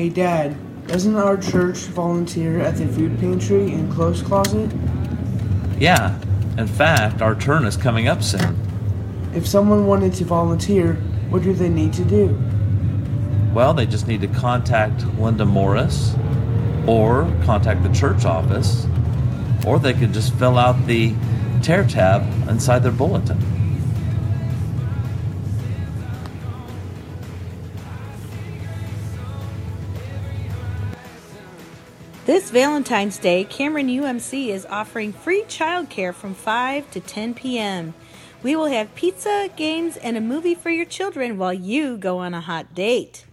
[0.00, 0.56] Hey Dad,
[0.86, 4.70] doesn't our church volunteer at the food pantry and clothes closet?
[5.78, 6.16] Yeah,
[6.56, 8.59] in fact, our turn is coming up soon.
[9.32, 10.94] If someone wanted to volunteer,
[11.28, 12.36] what do they need to do?
[13.54, 16.14] Well, they just need to contact Linda Morris
[16.86, 18.86] or contact the church office,
[19.66, 21.14] or they could just fill out the
[21.62, 23.38] tear tab inside their bulletin.
[32.26, 37.94] This Valentine's Day, Cameron UMC is offering free childcare from 5 to 10 p.m.
[38.42, 42.32] We will have pizza, games, and a movie for your children while you go on
[42.32, 43.26] a hot date.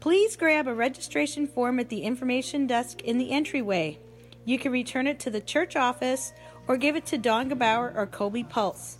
[0.00, 3.98] Please grab a registration form at the information desk in the entryway.
[4.46, 6.32] You can return it to the church office
[6.66, 8.96] or give it to Don Gebauer or Colby Pulse.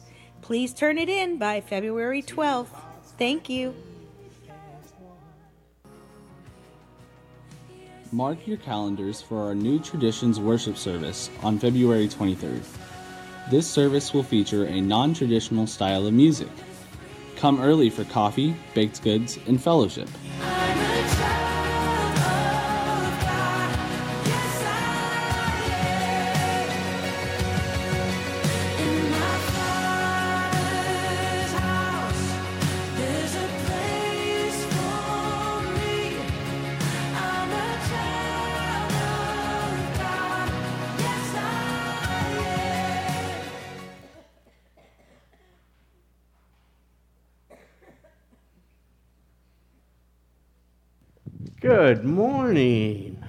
[0.51, 2.75] Please turn it in by February 12th.
[3.17, 3.73] Thank you.
[8.11, 12.65] Mark your calendars for our New Traditions worship service on February 23rd.
[13.49, 16.51] This service will feature a non traditional style of music.
[17.37, 20.09] Come early for coffee, baked goods, and fellowship.
[51.71, 53.25] Good morning.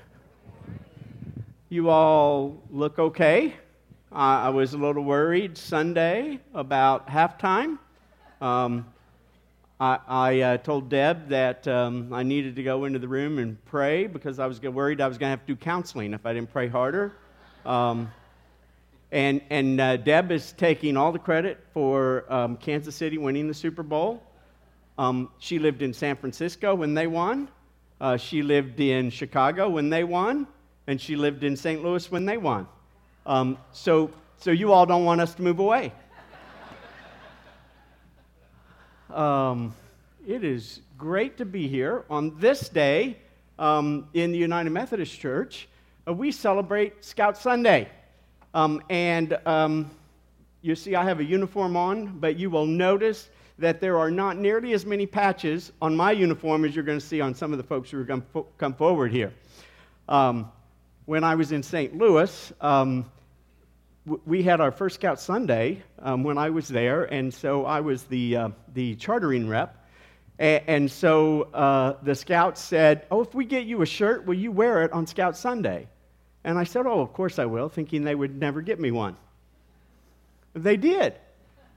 [1.69, 3.53] You all look okay?
[4.11, 7.77] Uh, I was a little worried Sunday about halftime.
[8.41, 8.87] Um,
[9.79, 13.63] I, I uh, told Deb that um, I needed to go into the room and
[13.65, 16.33] pray because I was worried I was going to have to do counseling if I
[16.33, 17.13] didn't pray harder.
[17.63, 18.11] Um,
[19.11, 23.53] and and uh, Deb is taking all the credit for um, Kansas City winning the
[23.53, 24.23] Super Bowl.
[24.97, 27.47] Um, she lived in San Francisco when they won.
[28.01, 30.47] Uh, she lived in Chicago when they won,
[30.87, 31.83] and she lived in St.
[31.83, 32.67] Louis when they won.
[33.27, 35.93] Um, so, so you all don't want us to move away.
[39.11, 39.75] Um,
[40.25, 43.17] it is great to be here on this day
[43.59, 45.67] um, in the United Methodist Church.
[46.07, 47.87] Uh, we celebrate Scout Sunday.
[48.55, 49.91] Um, and um,
[50.63, 53.29] you see, I have a uniform on, but you will notice
[53.61, 57.05] that there are not nearly as many patches on my uniform as you're going to
[57.05, 59.31] see on some of the folks who are going to come forward here.
[60.09, 60.51] Um,
[61.05, 61.95] when I was in St.
[61.95, 63.09] Louis, um,
[64.25, 68.03] we had our first Scout Sunday um, when I was there, and so I was
[68.03, 69.77] the, uh, the chartering rep.
[70.39, 74.51] And, so uh, the scouts said, Oh, if we get you a shirt, will you
[74.51, 75.87] wear it on Scout Sunday?
[76.43, 79.15] And I said, Oh, of course I will, thinking they would never get me one.
[80.55, 81.13] They did.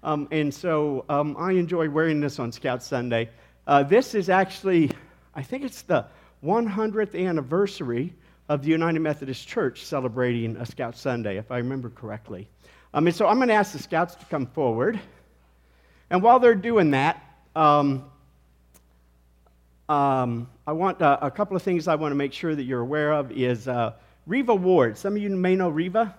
[0.05, 3.31] Um, and so um, I enjoy wearing this on Scout Sunday.
[3.67, 4.91] Uh, this is actually,
[5.35, 6.05] I think it's the
[6.45, 8.13] 100th anniversary
[8.51, 12.47] of the United Methodist Church celebrating a Scout Sunday, if I remember correctly.
[12.93, 15.01] Um, and so I'm going to ask the Scouts to come forward.
[16.11, 17.25] And while they're doing that,
[17.57, 18.05] um,
[19.89, 22.83] um, I want uh, a couple of things I want to make sure that you're
[22.83, 23.95] aware of is uh,
[24.27, 24.99] Reva Ward.
[24.99, 26.15] Some of you may know Reva.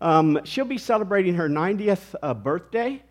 [0.00, 3.02] Um, she'll be celebrating her 90th uh, birthday.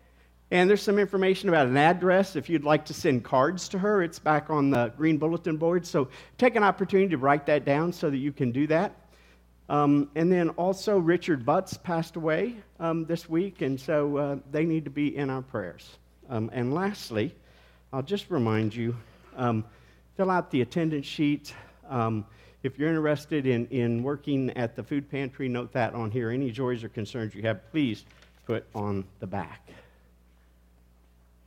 [0.50, 4.02] And there's some information about an address if you'd like to send cards to her.
[4.02, 5.86] It's back on the green bulletin board.
[5.86, 6.08] So
[6.38, 8.94] take an opportunity to write that down so that you can do that.
[9.68, 14.64] Um, and then also, Richard Butts passed away um, this week, and so uh, they
[14.64, 15.98] need to be in our prayers.
[16.30, 17.34] Um, and lastly,
[17.92, 18.96] I'll just remind you
[19.36, 19.66] um,
[20.16, 21.52] fill out the attendance sheet.
[21.90, 22.24] Um,
[22.62, 26.30] if you're interested in, in working at the food pantry, note that on here.
[26.30, 28.06] Any joys or concerns you have, please
[28.46, 29.68] put on the back.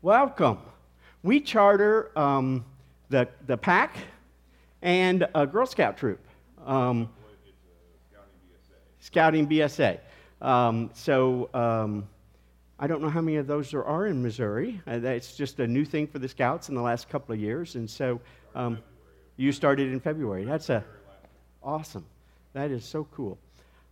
[0.04, 0.58] Welcome.
[1.22, 2.66] We charter um,
[3.10, 3.98] the, the pack
[4.82, 6.20] and a Girl Scout troop.
[6.66, 7.08] Um,
[9.00, 10.00] scouting BSA.
[10.42, 12.10] Um, so um,
[12.80, 14.82] I don't know how many of those there are in Missouri.
[14.88, 17.76] Uh, it's just a new thing for the Scouts in the last couple of years.
[17.76, 18.20] And so
[18.56, 18.80] um,
[19.38, 20.46] you started in February.
[20.46, 20.84] That's a,
[21.62, 22.08] awesome.
[22.54, 23.38] That is so cool.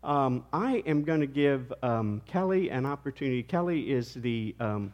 [0.03, 3.43] Um, I am going to give um, Kelly an opportunity.
[3.43, 4.91] Kelly is the, um,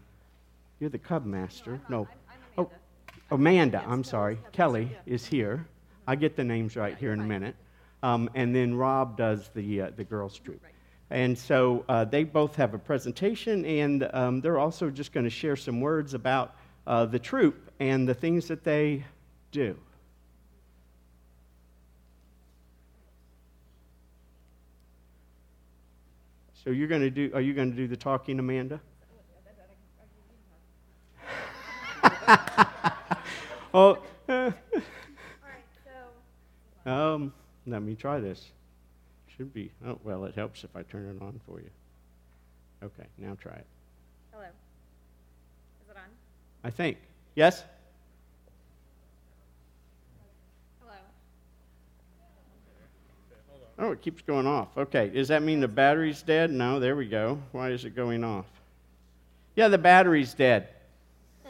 [0.80, 1.80] you're the Cub Master.
[1.90, 2.00] No.
[2.00, 2.08] no.
[2.28, 2.76] I'm, I'm Amanda.
[3.32, 4.38] Oh, Amanda, I'm sorry.
[4.52, 5.68] Kelly is here.
[6.08, 7.56] I get the names right here in a minute.
[8.04, 10.62] Um, and then Rob does the, uh, the girls' troop.
[11.10, 15.30] And so uh, they both have a presentation, and um, they're also just going to
[15.30, 16.56] share some words about
[16.88, 19.06] uh, the troop and the things that they
[19.52, 19.78] do.
[26.64, 27.32] So you're going to do?
[27.36, 28.80] Are you going to do the talking, Amanda?
[33.74, 33.98] Oh.
[36.86, 37.34] um,
[37.68, 38.52] let me try this.
[39.36, 39.72] Should be.
[39.86, 41.70] Oh, well, it helps if I turn it on for you.
[42.84, 43.66] Okay, now try it.
[44.32, 44.46] Hello.
[44.46, 46.04] Is it on?
[46.64, 46.98] I think.
[47.36, 47.64] Yes?
[50.82, 50.96] Hello.
[53.80, 54.70] Oh, it keeps going off.
[54.78, 56.52] Okay, does that mean the battery's dead?
[56.52, 57.40] No, there we go.
[57.52, 58.46] Why is it going off?
[59.56, 60.70] Yeah, the battery's dead.
[61.46, 61.50] I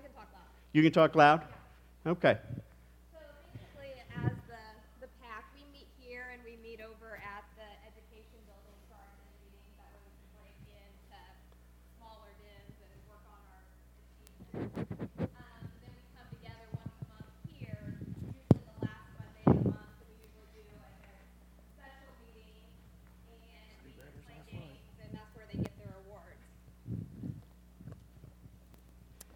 [0.00, 0.42] can talk loud.
[0.72, 1.42] You can talk loud?
[2.06, 2.38] Okay.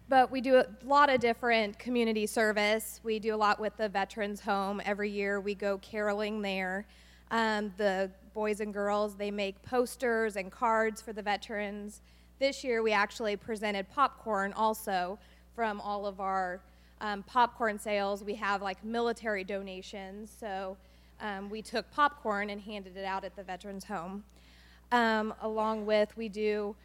[0.09, 3.01] But we do a lot of different community service.
[3.03, 4.81] We do a lot with the Veterans Home.
[4.85, 6.85] Every year we go caroling there.
[7.29, 12.01] Um, the boys and girls, they make posters and cards for the veterans.
[12.39, 15.19] This year we actually presented popcorn also
[15.53, 16.61] from all of our
[17.01, 18.23] um, popcorn sales.
[18.23, 20.77] We have like military donations, so
[21.19, 24.23] um, we took popcorn and handed it out at the Veterans Home.
[24.93, 26.77] Um, along with, we do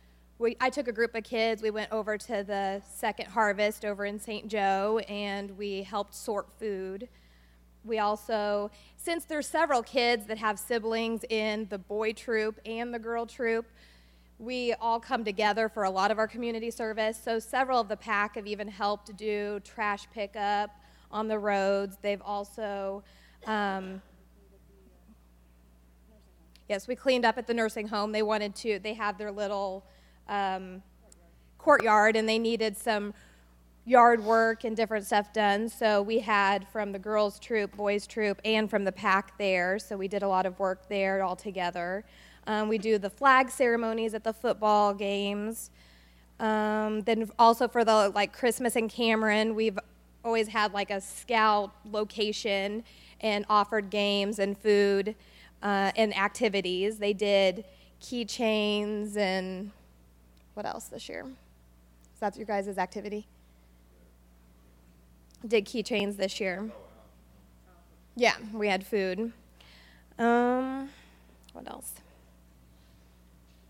[0.43, 1.63] we, I took a group of kids.
[1.63, 4.49] We went over to the second harvest over in St.
[4.49, 7.09] Joe and we helped sort food.
[7.85, 12.99] We also, since there's several kids that have siblings in the boy troop and the
[12.99, 13.67] girl troop,
[14.41, 17.21] we all come together for a lot of our community service.
[17.23, 20.71] So several of the pack have even helped do trash pickup
[21.13, 21.99] on the roads.
[22.03, 23.05] They've also,
[23.47, 24.03] um,
[26.69, 28.11] yes, we cleaned up at the nursing home.
[28.11, 29.85] They wanted to, they have their little
[30.29, 30.83] um,
[31.59, 33.15] courtyard and they needed some
[33.85, 35.69] yard work and different stuff done.
[35.69, 39.79] So we had from the girls' troop, boys' troop, and from the pack there.
[39.79, 42.05] So we did a lot of work there all together.
[42.47, 45.71] Um, we do the flag ceremonies at the football games.
[46.41, 49.79] Um, then also for the like Christmas in Cameron, we've
[50.25, 52.85] always had like a scout location
[53.21, 55.15] and offered games and food
[55.63, 56.99] uh, and activities.
[56.99, 57.65] They did
[58.01, 59.71] keychains and
[60.55, 61.27] what else this year?
[62.15, 63.27] Is that your guys' activity?
[65.47, 66.71] Did keychains this year.
[68.15, 69.33] Yeah, we had food.
[70.19, 70.91] Um,
[71.53, 71.95] what else?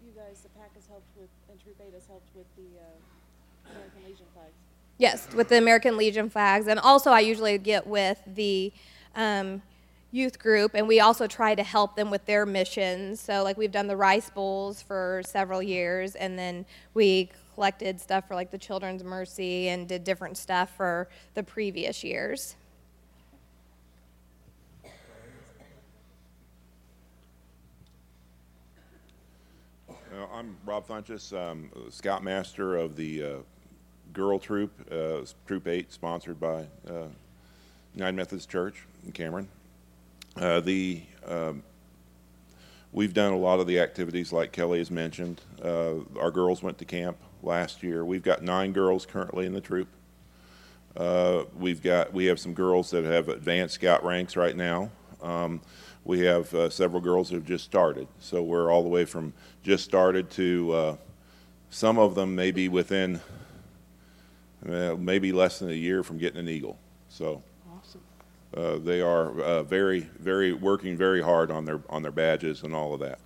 [0.05, 3.71] You guys, the pack has helped with, and Troop 8 has helped with the uh,
[3.71, 4.53] American Legion flags.
[4.99, 6.67] Yes, with the American Legion flags.
[6.67, 8.73] And also, I usually get with the
[9.15, 9.63] um,
[10.13, 13.73] youth group and we also try to help them with their missions so like we've
[13.73, 18.59] done the rice bowls for several years and then we collected stuff for like the
[18.59, 22.57] children's mercy and did different stuff for the previous years
[24.85, 24.91] uh,
[30.31, 33.29] I'm Rob Funches, um, Scoutmaster of the uh,
[34.13, 37.07] Girl Troop, uh, Troop 8, sponsored by uh,
[37.95, 39.49] United Methodist Church in Cameron.
[40.37, 41.63] Uh, the um,
[42.93, 45.41] we've done a lot of the activities like Kelly has mentioned.
[45.63, 48.05] Uh, our girls went to camp last year.
[48.05, 49.89] We've got nine girls currently in the troop.
[50.97, 54.91] Uh, we've got we have some girls that have advanced scout ranks right now.
[55.23, 55.61] Um,
[56.05, 58.09] we have uh, several girls that have just started.
[58.19, 60.97] So we're all the way from just started to uh,
[61.71, 63.21] some of them maybe within
[64.65, 66.79] maybe less than a year from getting an eagle.
[67.09, 67.43] So
[68.57, 72.75] uh, they are uh, very, very working very hard on their on their badges and
[72.75, 73.19] all of that.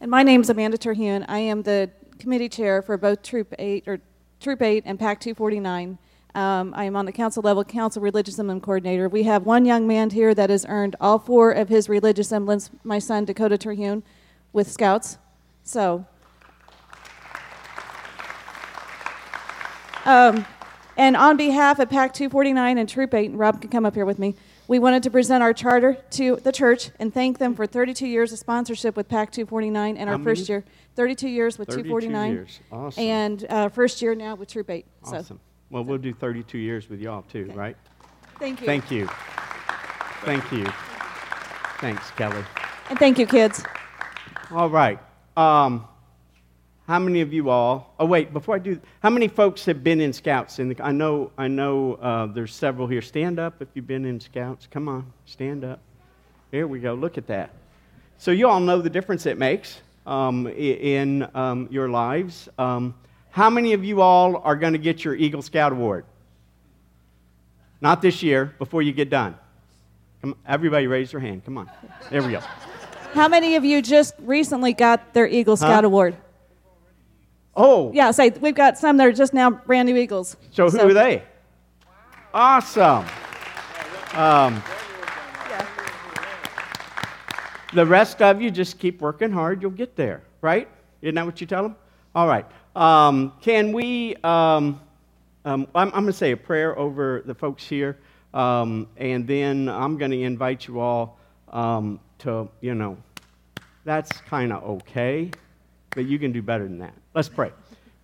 [0.00, 1.24] And my name is Amanda Terhune.
[1.28, 4.00] I am the committee chair for both Troop 8 or
[4.40, 5.98] Troop 8 and Pack 249.
[6.34, 9.08] Um, I am on the council level council religious emblem coordinator.
[9.08, 12.70] We have one young man here that has earned all four of his religious emblems.
[12.82, 14.02] My son Dakota Terhune.
[14.52, 15.18] with Scouts.
[15.62, 16.04] So,
[20.04, 20.44] um,
[20.96, 24.04] and on behalf of Pack 249 and Troop 8, and Rob can come up here
[24.04, 24.34] with me,
[24.68, 28.32] we wanted to present our charter to the church and thank them for 32 years
[28.32, 30.64] of sponsorship with Pack 249 and our first year,
[30.96, 32.32] 32 years with 32 249.
[32.32, 32.60] years.
[32.70, 33.02] Awesome.
[33.02, 34.86] And uh, first year now with Troop 8.
[35.04, 35.40] So, Awesome.
[35.70, 37.76] Well, we'll do 32 years with y'all too, right?
[38.38, 38.66] thank you.
[38.66, 39.08] Thank you.
[40.24, 40.66] Thank you.
[41.80, 42.44] Thanks, Kelly.
[42.90, 43.64] And thank you, kids.
[44.50, 44.98] All right.
[45.36, 45.88] Um,
[46.88, 47.94] how many of you all?
[47.98, 48.32] Oh, wait.
[48.32, 50.58] Before I do, how many folks have been in Scouts?
[50.58, 51.30] In the, I know.
[51.38, 51.94] I know.
[51.94, 53.02] Uh, there's several here.
[53.02, 54.66] Stand up if you've been in Scouts.
[54.70, 55.80] Come on, stand up.
[56.50, 56.94] Here we go.
[56.94, 57.50] Look at that.
[58.18, 62.48] So you all know the difference it makes um, in um, your lives.
[62.58, 62.94] Um,
[63.30, 66.04] how many of you all are going to get your Eagle Scout Award?
[67.80, 68.54] Not this year.
[68.58, 69.36] Before you get done.
[70.20, 71.44] Come, everybody, raise their hand.
[71.44, 71.70] Come on.
[72.10, 72.40] There we go.
[73.12, 75.86] How many of you just recently got their Eagle Scout Huh?
[75.86, 76.16] Award?
[77.54, 80.36] Oh, Yeah, say we've got some that are just now brand new Eagles.
[80.50, 81.22] So who are they?
[82.32, 83.04] Awesome.
[84.14, 84.62] Um,
[87.74, 89.60] the rest of you just keep working hard.
[89.60, 90.68] You'll get there, right?
[91.02, 91.76] Isn't that what you tell them?
[92.14, 92.46] All right.
[92.74, 94.16] Um, can we?
[94.24, 94.80] Um,
[95.44, 97.98] um, I'm, I'm going to say a prayer over the folks here,
[98.32, 101.18] um, and then I'm going to invite you all
[101.48, 102.96] um, to, you know,
[103.84, 105.30] that's kind of okay,
[105.90, 106.94] but you can do better than that.
[107.14, 107.52] Let's pray.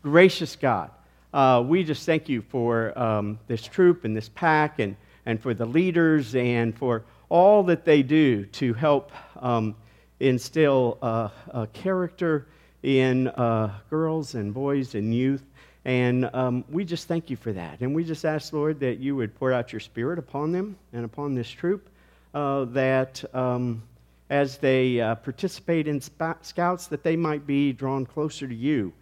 [0.03, 0.91] Gracious God,
[1.33, 5.55] uh, we just thank you for um, this troop and this pack and, and for
[5.55, 9.75] the leaders and for all that they do to help um,
[10.21, 11.31] instill uh,
[11.73, 12.49] character
[12.83, 15.43] in uh, girls and boys and youth.
[15.87, 17.81] And um, we just thank you for that.
[17.81, 21.07] And we just ask, Lord, that you would pour out your spirit upon them and
[21.07, 21.89] upon this troop,
[22.35, 23.83] uh, that um,
[24.29, 28.93] as they uh, participate in spa- scouts, that they might be drawn closer to you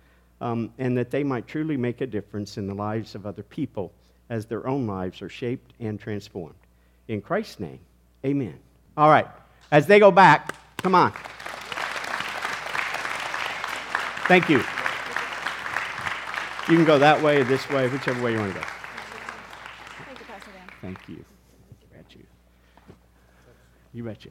[0.40, 3.92] um, and that they might truly make a difference in the lives of other people
[4.28, 6.54] as their own lives are shaped and transformed.
[7.08, 7.78] In Christ's name,
[8.24, 8.58] amen.
[8.96, 9.26] All right,
[9.70, 11.12] as they go back, come on.
[14.28, 14.58] Thank you.
[16.68, 18.66] You can go that way or this way, whichever way you want to go.
[20.04, 20.68] Thank you, Pastor Dan.
[20.82, 21.14] Thank you.
[21.14, 21.24] You
[21.92, 22.24] bet you.
[23.94, 24.30] You betcha.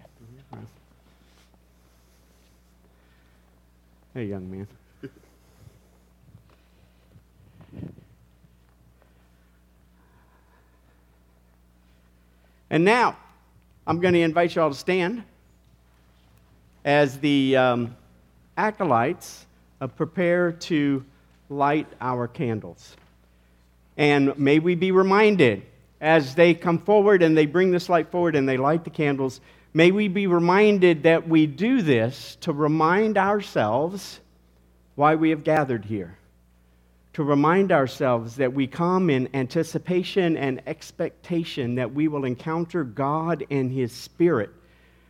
[4.14, 4.68] Hey, young man.
[12.76, 13.16] And now,
[13.88, 15.24] I'm going to invite you all to stand
[16.84, 17.96] as the um,
[18.58, 19.46] acolytes
[19.80, 21.06] uh, prepare to
[21.50, 22.98] light our candles.
[23.96, 25.64] And may we be reminded
[26.02, 29.40] as they come forward and they bring this light forward and they light the candles,
[29.74, 34.20] may we be reminded that we do this to remind ourselves
[34.96, 36.18] why we have gathered here.
[37.16, 43.46] To remind ourselves that we come in anticipation and expectation that we will encounter God
[43.50, 44.50] and His Spirit,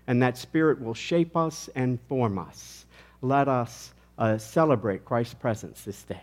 [0.05, 2.85] and that Spirit will shape us and form us.
[3.23, 6.21] Let us uh, celebrate Christ's presence this day.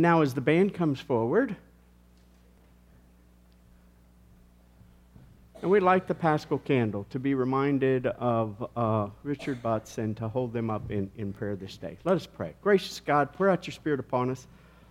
[0.00, 1.54] And now, as the band comes forward,
[5.60, 10.26] and we light the Paschal candle to be reminded of uh, Richard Butts and to
[10.26, 11.98] hold them up in, in prayer this day.
[12.04, 12.54] Let us pray.
[12.62, 14.46] Gracious God, pour out your Spirit upon us.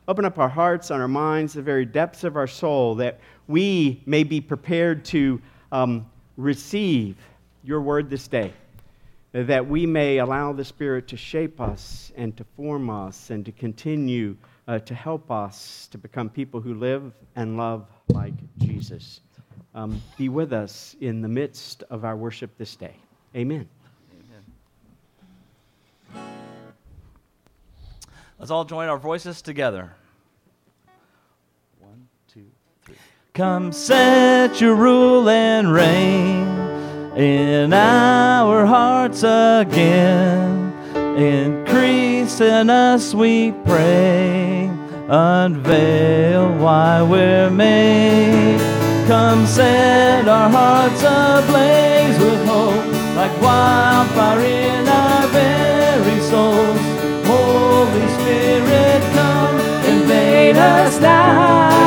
[0.08, 4.04] Open up our hearts and our minds, the very depths of our soul, that we
[4.06, 7.18] may be prepared to um, receive
[7.64, 8.54] your word this day
[9.32, 13.52] that we may allow the Spirit to shape us and to form us and to
[13.52, 14.36] continue
[14.68, 19.22] uh, to help us to become people who live and love like Jesus.
[19.76, 22.96] Um, be with us in the midst of our worship this day.
[23.36, 23.68] Amen.
[28.40, 29.94] Let's all join our voices together.
[31.80, 32.46] One, two,
[32.84, 32.96] three.
[33.34, 36.59] Come set your rule and reign.
[37.16, 40.74] In our hearts again.
[41.18, 44.70] Increase in us, we pray.
[45.10, 48.60] Unveil why we're made.
[49.08, 52.86] Come set our hearts ablaze with hope,
[53.16, 56.80] like wildfire in our very souls.
[57.26, 59.60] Holy Spirit, come
[59.92, 61.79] invade us now.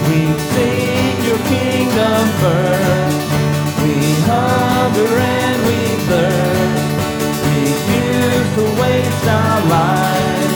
[0.06, 0.20] We
[0.52, 3.20] seek your kingdom first.
[3.82, 3.94] We
[4.30, 6.86] hunger and we thirst.
[7.58, 10.54] Refuse to waste our lives.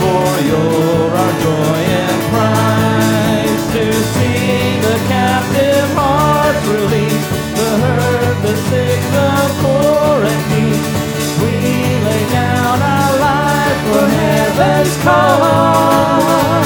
[0.00, 3.64] For you're our joy and prize.
[3.74, 3.84] To
[4.14, 9.33] see the captive hearts released, the hurt, the sick, the
[14.84, 16.64] heaven's cause.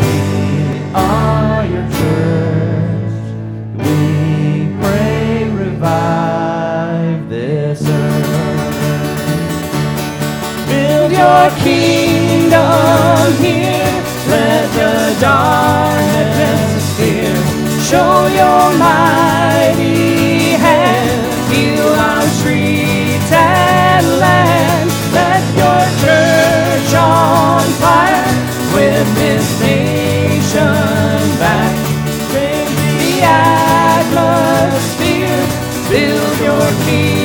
[0.00, 0.16] We
[0.94, 1.84] are your.
[3.76, 9.16] We pray, revive this earth.
[10.68, 14.02] Build your kingdom here.
[14.28, 17.36] Let the darkness fear.
[17.88, 21.52] Show your mighty hand.
[21.52, 24.75] Heal our streets and land.
[26.96, 28.24] On fire.
[28.74, 30.74] Win this nation
[31.38, 31.76] back.
[32.32, 33.22] Change the
[34.02, 34.26] atmosphere.
[35.90, 37.15] Build your kingdom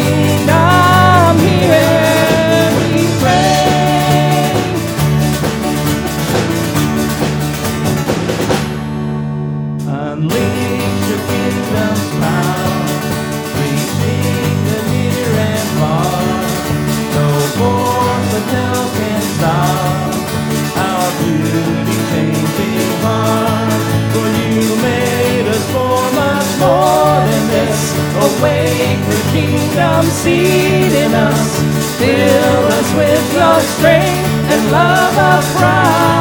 [30.21, 31.59] seed in us.
[31.97, 36.20] Fill us with your strength and love of Christ.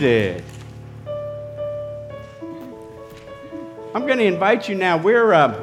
[0.00, 0.42] Seated.
[3.94, 4.96] I'm going to invite you now.
[4.96, 5.60] We're, uh,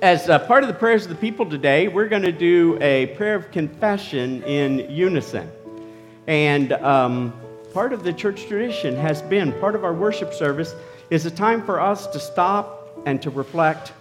[0.00, 3.08] as uh, part of the prayers of the people today, we're going to do a
[3.08, 5.50] prayer of confession in unison.
[6.26, 7.38] And um,
[7.74, 10.74] part of the church tradition has been, part of our worship service
[11.10, 13.92] is a time for us to stop and to reflect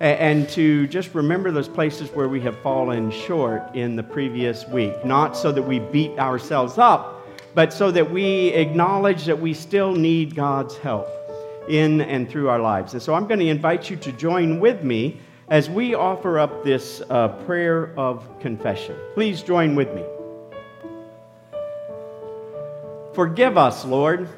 [0.00, 5.04] and to just remember those places where we have fallen short in the previous week.
[5.04, 7.15] Not so that we beat ourselves up,
[7.56, 11.08] but so that we acknowledge that we still need God's help
[11.70, 12.92] in and through our lives.
[12.92, 16.64] And so I'm going to invite you to join with me as we offer up
[16.64, 18.94] this uh, prayer of confession.
[19.14, 20.04] Please join with me.
[23.14, 24.28] Forgive us, Lord,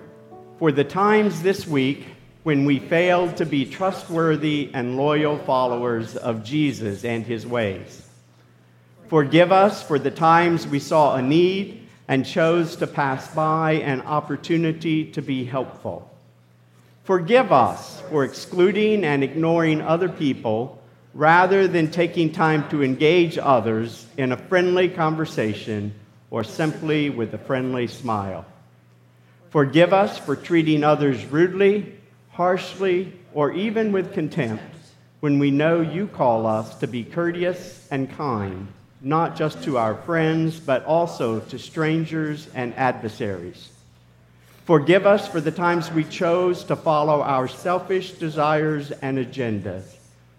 [0.61, 2.07] for the times this week
[2.44, 8.09] when we failed to be trustworthy and loyal followers of Jesus and his ways.
[9.09, 14.01] Forgive us for the times we saw a need and chose to pass by an
[14.01, 16.11] opportunity to be helpful.
[17.05, 20.83] Forgive us for excluding and ignoring other people
[21.14, 25.94] rather than taking time to engage others in a friendly conversation
[26.31, 28.44] or simply with a friendly smile.
[29.51, 31.94] Forgive us for treating others rudely,
[32.31, 34.62] harshly, or even with contempt
[35.21, 38.68] when we know you call us to be courteous and kind,
[39.01, 43.69] not just to our friends, but also to strangers and adversaries.
[44.65, 49.95] Forgive us for the times we chose to follow our selfish desires and agendas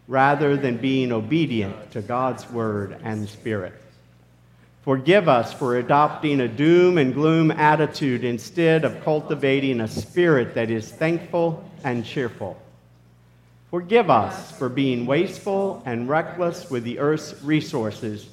[0.08, 3.74] rather than being obedient to God's word and spirit.
[4.84, 10.70] Forgive us for adopting a doom and gloom attitude instead of cultivating a spirit that
[10.70, 12.60] is thankful and cheerful.
[13.70, 18.28] Forgive us for being wasteful and reckless with the earth's resources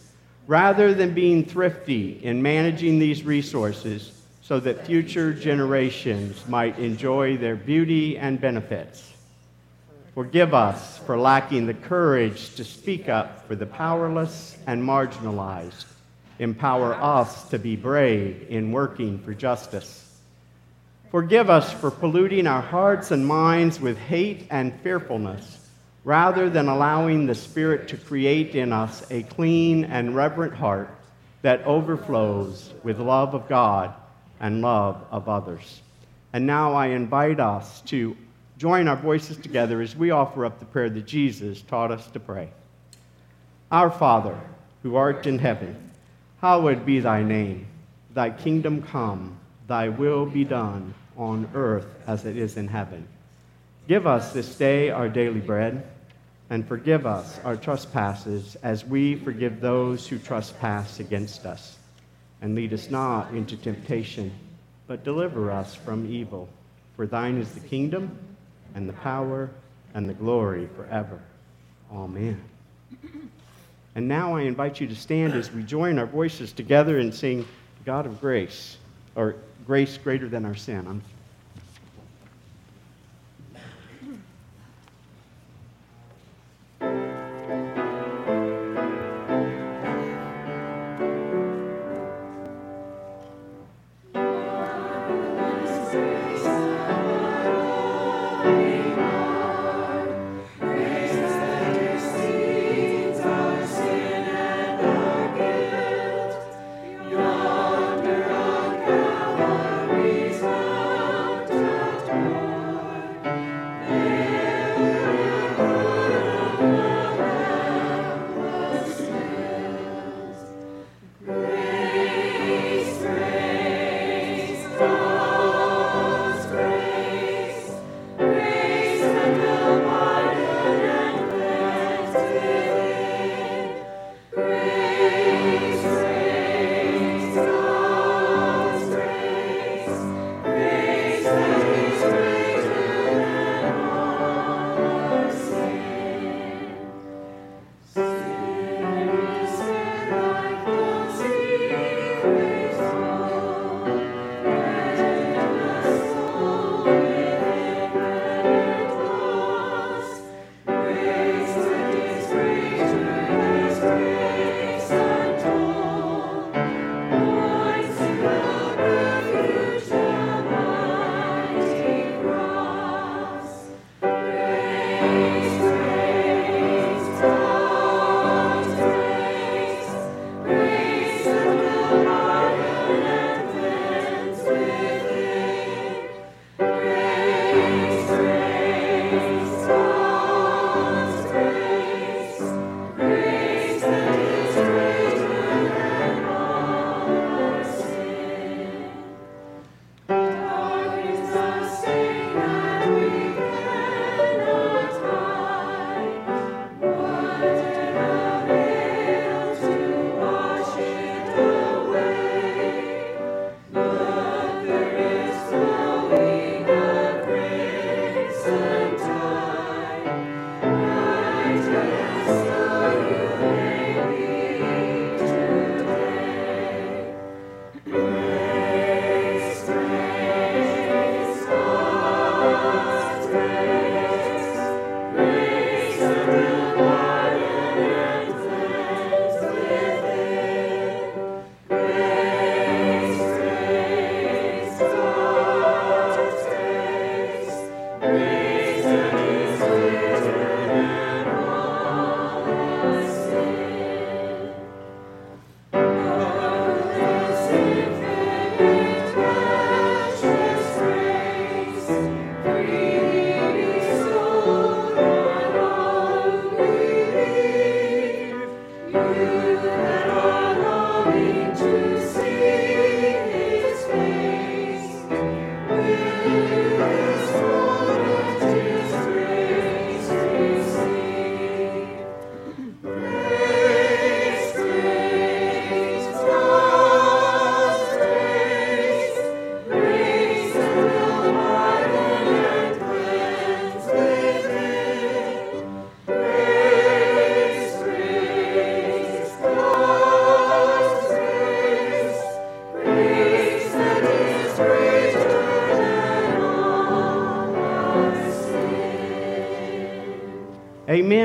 [0.47, 7.57] rather than being thrifty in managing these resources so that future generations might enjoy their
[7.57, 9.13] beauty and benefits.
[10.15, 15.85] Forgive us for lacking the courage to speak up for the powerless and marginalized.
[16.39, 20.03] Empower us to be brave in working for justice.
[21.11, 25.66] Forgive us for polluting our hearts and minds with hate and fearfulness,
[26.07, 30.89] rather than allowing the Spirit to create in us a clean and reverent heart
[31.43, 33.93] that overflows with love of God
[34.39, 35.81] and love of others.
[36.33, 38.17] And now I invite us to
[38.57, 42.21] join our voices together as we offer up the prayer that Jesus taught us to
[42.21, 42.51] pray.
[43.73, 44.39] Our Father,
[44.85, 45.91] who art in heaven,
[46.41, 47.67] hallowed be thy name.
[48.15, 53.09] Thy kingdom come, thy will be done on earth as it is in heaven.
[53.89, 55.85] Give us this day our daily bread,
[56.51, 61.77] and forgive us our trespasses as we forgive those who trespass against us
[62.41, 64.33] and lead us not into temptation,
[64.87, 66.49] but deliver us from evil.
[66.95, 68.17] For thine is the kingdom,
[68.75, 69.51] and the power,
[69.95, 71.21] and the glory forever.
[71.93, 72.43] Amen.
[73.95, 77.47] And now I invite you to stand as we join our voices together and sing
[77.87, 78.77] God of Grace,
[79.15, 80.87] or Grace Greater Than Our Sin.
[80.87, 81.03] I'm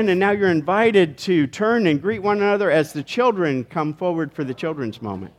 [0.02, 0.10] Amen.
[0.10, 4.32] And now you're invited to turn and greet one another as the children come forward
[4.34, 5.32] for the children's moment.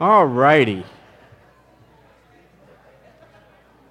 [0.00, 0.82] All righty.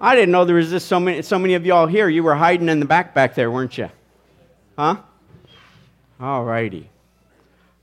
[0.00, 2.08] I didn't know there was just so many, so many of y'all here.
[2.08, 3.90] You were hiding in the back back there, weren't you?
[4.76, 4.96] Huh?
[6.18, 6.88] All righty.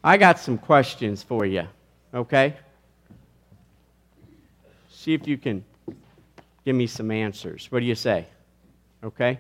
[0.04, 1.68] I got some questions for you,
[2.14, 2.56] okay?
[4.90, 5.64] See if you can
[6.66, 7.68] give me some answers.
[7.72, 8.26] What do you say?
[9.04, 9.40] Okay?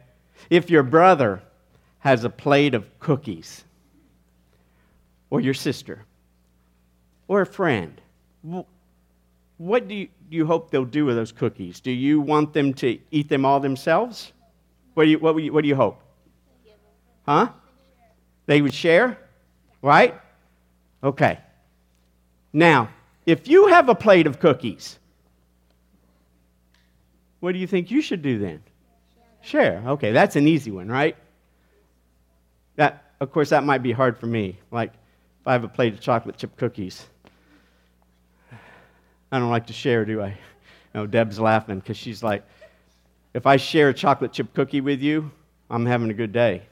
[0.49, 1.41] If your brother
[1.99, 3.65] has a plate of cookies,
[5.29, 6.05] or your sister,
[7.27, 7.99] or a friend,
[9.57, 11.79] what do you, you hope they'll do with those cookies?
[11.79, 14.31] Do you want them to eat them all themselves?
[14.93, 16.01] What do you, what, you, what do you hope?
[17.25, 17.49] Huh?
[18.45, 19.17] They would share?
[19.81, 20.15] Right?
[21.03, 21.39] Okay.
[22.53, 22.89] Now,
[23.25, 24.97] if you have a plate of cookies,
[27.39, 28.61] what do you think you should do then?
[29.41, 29.83] Share.
[29.85, 31.15] Okay, that's an easy one, right?
[32.75, 34.57] That, of course, that might be hard for me.
[34.71, 34.93] Like,
[35.41, 37.05] if I have a plate of chocolate chip cookies,
[39.31, 40.37] I don't like to share, do I?
[40.95, 42.43] No, Deb's laughing because she's like,
[43.33, 45.31] if I share a chocolate chip cookie with you,
[45.69, 46.63] I'm having a good day.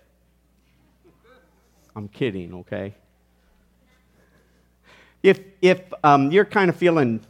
[1.95, 2.93] I'm kidding, okay?
[5.21, 7.21] If, if um, you're kind of feeling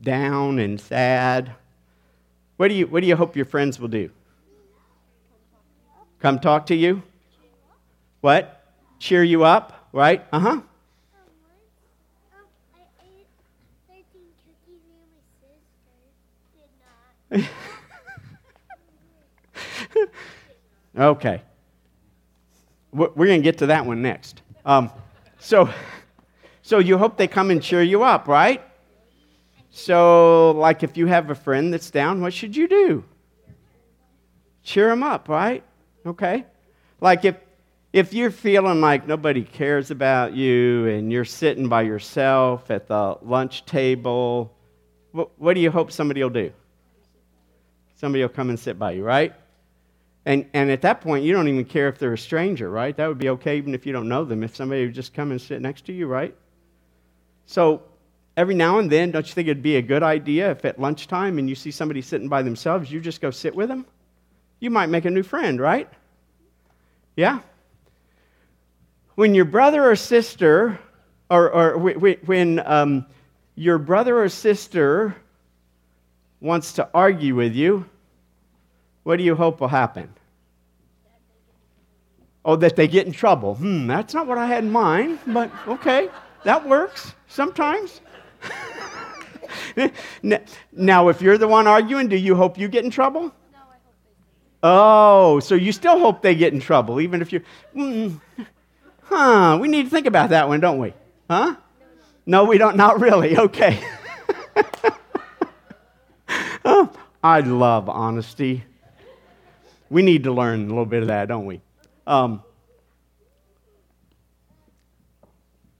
[0.00, 1.52] down and sad,
[2.56, 4.10] what do, you, what do you hope your friends will do?
[6.20, 7.02] Come talk to you?
[8.20, 8.64] What?
[8.98, 10.24] Cheer you up, right?
[10.32, 10.60] Uh huh.
[20.98, 21.42] okay.
[22.92, 24.42] We're going to get to that one next.
[24.64, 24.90] Um,
[25.38, 25.70] so,
[26.62, 28.62] so you hope they come and cheer you up, right?
[29.70, 33.04] So, like if you have a friend that's down, what should you do?
[34.62, 35.64] Cheer them up, right?
[36.04, 36.44] Okay.
[37.00, 37.36] Like if
[37.92, 43.18] if you're feeling like nobody cares about you and you're sitting by yourself at the
[43.22, 44.54] lunch table,
[45.10, 46.52] what, what do you hope somebody will do?
[48.02, 49.32] Somebody will come and sit by you, right?
[50.26, 52.96] And, and at that point, you don't even care if they're a stranger, right?
[52.96, 55.30] That would be okay even if you don't know them, if somebody would just come
[55.30, 56.34] and sit next to you, right?
[57.46, 57.84] So
[58.36, 61.38] every now and then, don't you think it'd be a good idea if at lunchtime
[61.38, 63.86] and you see somebody sitting by themselves, you just go sit with them?
[64.58, 65.88] You might make a new friend, right?
[67.14, 67.38] Yeah?
[69.14, 70.76] When your brother or sister,
[71.30, 73.06] or, or when um,
[73.54, 75.14] your brother or sister
[76.40, 77.86] wants to argue with you,
[79.02, 80.08] what do you hope will happen?
[82.44, 83.54] Oh, that they get in trouble.
[83.54, 86.08] Hmm, that's not what I had in mind, but okay,
[86.44, 88.00] that works sometimes.
[90.72, 93.22] now, if you're the one arguing, do you hope you get in trouble?
[93.22, 94.16] No, I hope they do.
[94.64, 97.42] Oh, so you still hope they get in trouble, even if you.
[97.76, 98.20] Mm,
[99.02, 100.92] huh, we need to think about that one, don't we?
[101.30, 101.54] Huh?
[102.26, 103.36] No, we don't, not really.
[103.36, 103.80] Okay.
[106.64, 106.90] oh,
[107.22, 108.64] I love honesty.
[109.92, 111.60] We need to learn a little bit of that, don't we?
[112.06, 112.42] Um,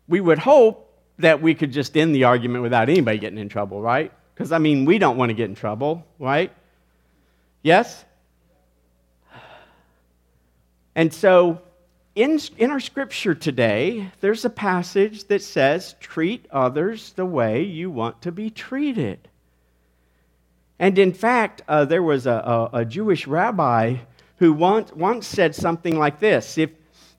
[0.06, 3.80] we would hope that we could just end the argument without anybody getting in trouble,
[3.80, 4.12] right?
[4.34, 6.52] Because, I mean, we don't want to get in trouble, right?
[7.62, 8.04] Yes?
[10.94, 11.62] And so,
[12.14, 17.90] in, in our scripture today, there's a passage that says, treat others the way you
[17.90, 19.26] want to be treated.
[20.82, 22.32] And in fact, uh, there was a,
[22.72, 23.98] a, a, Jewish rabbi
[24.38, 26.70] who once, once said something like this if,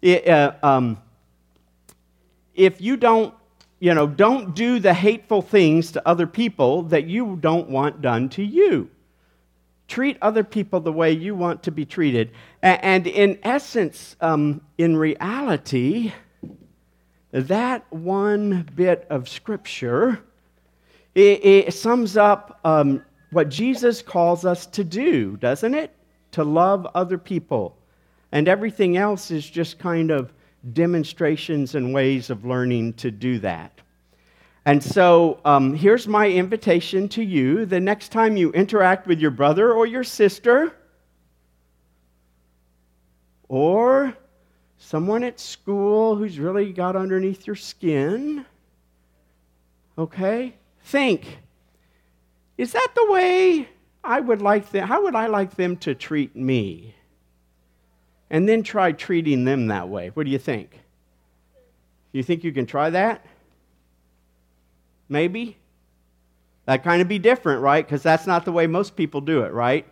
[0.04, 1.02] uh, um,
[2.54, 3.34] if you don't,
[3.80, 8.28] you know, don't do the hateful things to other people that you don't want done
[8.32, 8.90] to you.
[9.88, 12.32] Treat other people the way you want to be treated.
[12.62, 16.12] And in essence, um, in reality,
[17.32, 20.22] that one bit of scripture
[21.16, 25.92] it, it sums up um, what Jesus calls us to do, doesn't it?
[26.32, 27.78] To love other people.
[28.32, 30.34] And everything else is just kind of
[30.74, 33.82] demonstrations and ways of learning to do that.
[34.66, 39.32] And so um, here's my invitation to you the next time you interact with your
[39.32, 40.74] brother or your sister,
[43.50, 44.16] or
[44.78, 48.46] someone at school who's really got underneath your skin.
[49.98, 50.56] Okay?
[50.86, 51.38] Think.
[52.58, 53.68] Is that the way
[54.04, 54.88] I would like them?
[54.88, 56.96] How would I like them to treat me?
[58.30, 60.10] And then try treating them that way.
[60.14, 60.80] What do you think?
[62.12, 63.26] You think you can try that?
[65.10, 65.58] Maybe?
[66.66, 67.86] That kind of be different, right?
[67.86, 69.86] Because that's not the way most people do it, right?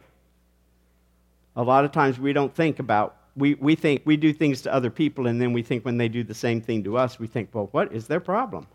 [1.56, 4.74] A lot of times we don't think about, we, we think we do things to
[4.74, 7.28] other people, and then we think when they do the same thing to us, we
[7.28, 8.68] think, well, what is their problem?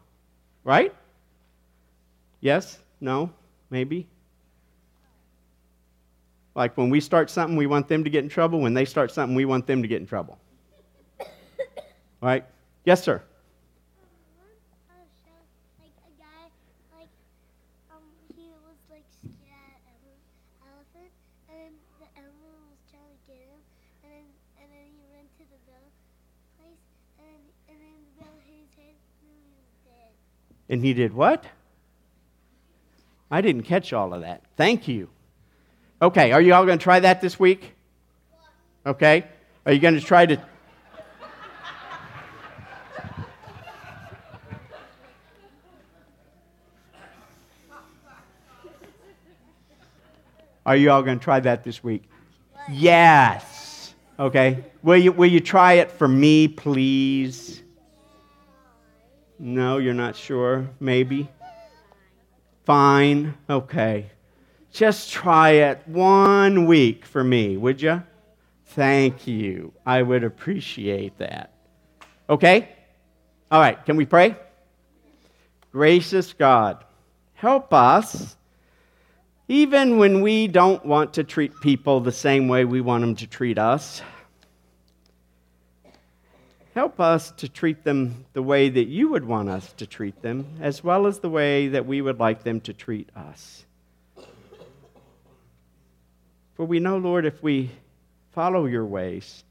[0.62, 0.94] Right?
[2.40, 2.78] Yes?
[3.00, 3.30] No?
[3.70, 4.06] Maybe?
[6.54, 8.60] Like when we start something, we want them to get in trouble.
[8.60, 10.38] When they start something, we want them to get in trouble.
[12.20, 12.44] Right?
[12.84, 13.22] Yes, sir.
[30.68, 31.44] And he did what?
[33.30, 34.42] I didn't catch all of that.
[34.56, 35.08] Thank you.
[36.00, 37.72] Okay, are you all going to try that this week?
[38.86, 39.24] Okay.
[39.64, 40.40] Are you going to try to.
[50.64, 52.04] Are you all going to try that this week?
[52.70, 53.94] Yes.
[54.18, 54.64] Okay.
[54.82, 57.62] Will you, will you try it for me, please?
[59.38, 60.68] No, you're not sure?
[60.80, 61.28] Maybe?
[62.66, 63.34] Fine.
[63.48, 64.10] Okay.
[64.72, 68.02] Just try it one week for me, would you?
[68.66, 69.72] Thank you.
[69.86, 71.52] I would appreciate that.
[72.28, 72.68] Okay?
[73.50, 74.36] All right, can we pray?
[75.70, 76.84] Gracious God,
[77.34, 78.36] help us,
[79.46, 83.26] even when we don't want to treat people the same way we want them to
[83.26, 84.02] treat us.
[86.76, 90.58] Help us to treat them the way that you would want us to treat them,
[90.60, 93.64] as well as the way that we would like them to treat us.
[96.52, 97.70] For we know, Lord, if we
[98.32, 99.42] follow your ways,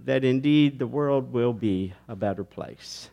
[0.00, 3.08] that indeed the world will be a better place.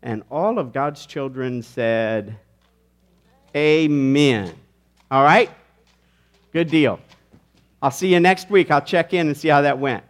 [0.00, 2.38] And all of God's children said,
[3.56, 4.54] Amen.
[5.10, 5.50] All right?
[6.52, 7.00] Good deal.
[7.82, 8.70] I'll see you next week.
[8.70, 10.04] I'll check in and see how that went.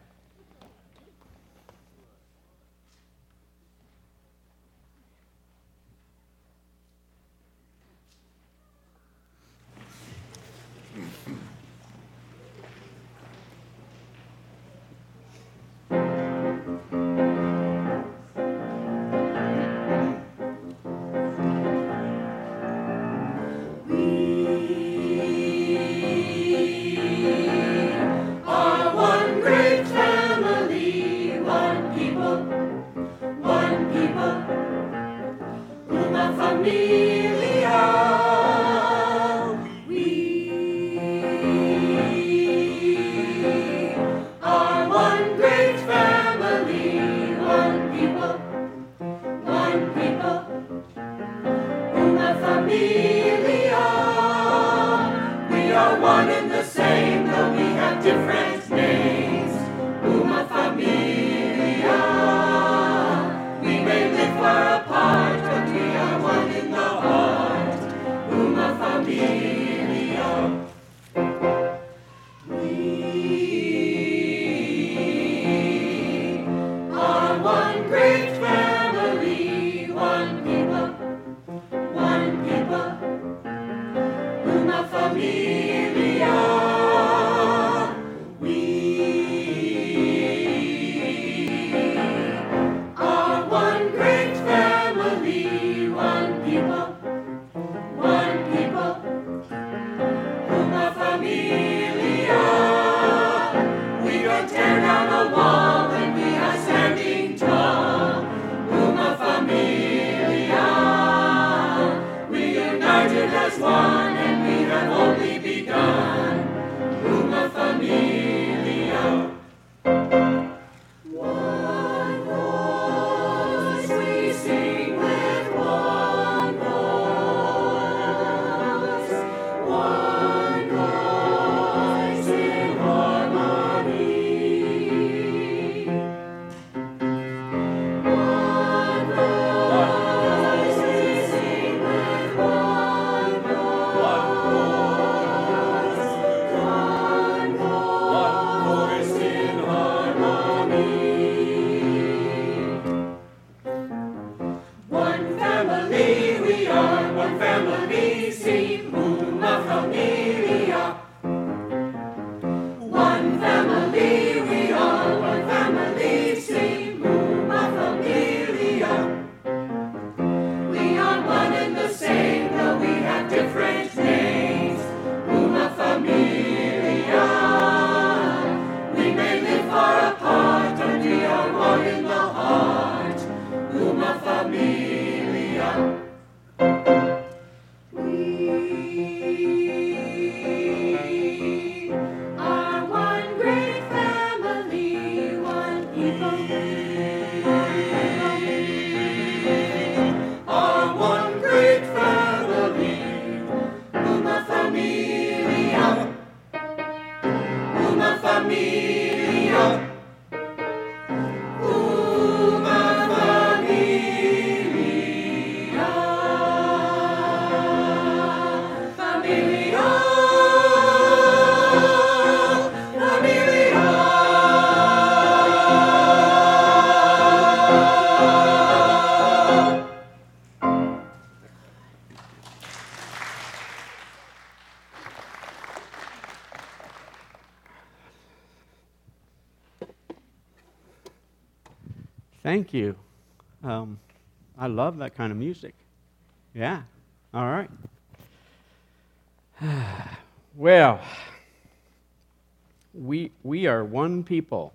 [254.25, 254.73] People.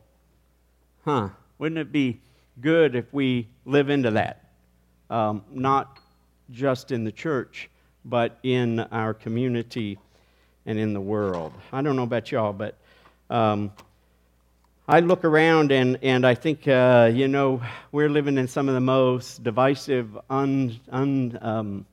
[1.06, 1.30] Huh.
[1.60, 2.20] Wouldn't it be
[2.60, 4.43] good if we live into that?
[5.10, 6.00] Um, not
[6.52, 7.70] just in the church,
[8.04, 10.00] but in our community
[10.66, 11.54] and in the world.
[11.72, 12.76] I don't know about y'all, but
[13.30, 13.72] um,
[14.88, 18.76] I look around and, and I think, uh, you know, we're living in some of
[18.76, 21.86] the most divisive, un, un, um,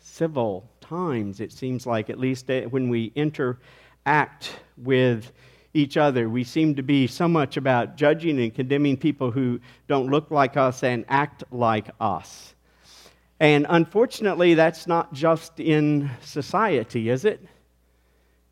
[0.00, 5.32] civil times, it seems like, at least uh, when we interact with
[5.72, 6.28] each other.
[6.28, 10.56] We seem to be so much about judging and condemning people who don't look like
[10.56, 12.54] us and act like us.
[13.38, 17.40] And unfortunately, that's not just in society, is it?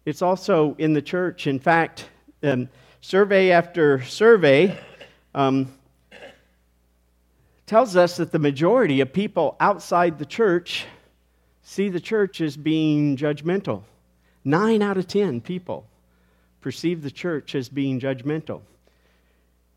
[0.06, 1.46] It's also in the church.
[1.46, 2.08] In fact,
[2.42, 2.68] um,
[3.00, 4.78] survey after survey
[5.34, 5.70] um,
[7.66, 10.86] tells us that the majority of people outside the church
[11.62, 13.82] see the church as being judgmental.
[14.44, 15.86] Nine out of ten people
[16.60, 18.60] perceive the church as being judgmental.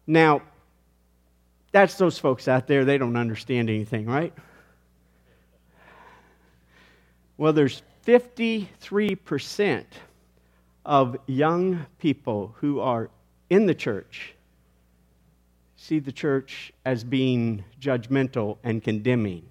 [0.07, 0.41] Now,
[1.71, 4.33] that's those folks out there, they don't understand anything, right?
[7.37, 9.85] Well, there's 53%
[10.85, 13.09] of young people who are
[13.49, 14.33] in the church
[15.75, 19.43] see the church as being judgmental and condemning.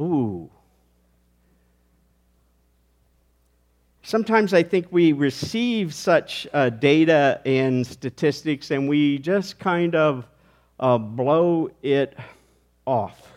[0.00, 0.48] Ooh.
[4.04, 10.26] Sometimes I think we receive such uh, data and statistics and we just kind of
[10.80, 12.16] uh, blow it
[12.84, 13.32] off.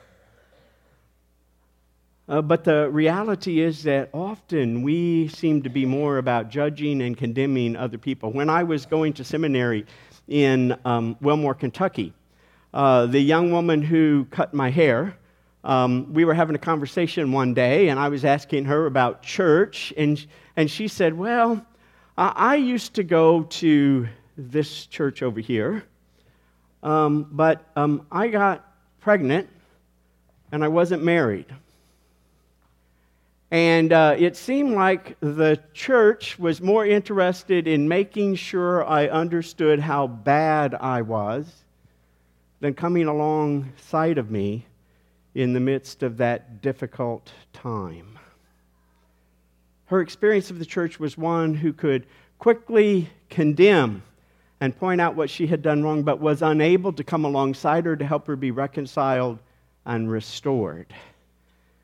[2.28, 7.16] Uh, but the reality is that often we seem to be more about judging and
[7.16, 8.32] condemning other people.
[8.32, 9.86] When I was going to seminary
[10.28, 12.12] in um, Wilmore, Kentucky,
[12.74, 15.16] uh, the young woman who cut my hair,
[15.66, 19.92] um, we were having a conversation one day, and I was asking her about church,
[19.98, 20.24] and,
[20.56, 21.66] and she said, Well,
[22.16, 24.08] I used to go to
[24.38, 25.84] this church over here,
[26.84, 29.50] um, but um, I got pregnant
[30.52, 31.48] and I wasn't married.
[33.50, 39.80] And uh, it seemed like the church was more interested in making sure I understood
[39.80, 41.52] how bad I was
[42.60, 44.66] than coming alongside of me
[45.36, 48.18] in the midst of that difficult time.
[49.86, 52.08] Her experience of the church was one who could
[52.40, 54.02] quickly condemn
[54.62, 57.96] and point out what she had done wrong, but was unable to come alongside her
[57.96, 59.38] to help her be reconciled
[59.86, 60.88] and restored.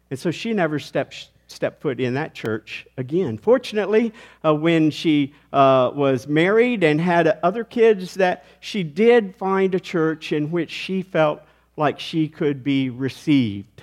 [0.09, 3.37] And so she never stepped step foot in that church again.
[3.37, 9.75] Fortunately, uh, when she uh, was married and had other kids, that she did find
[9.75, 11.41] a church in which she felt
[11.77, 13.81] like she could be received.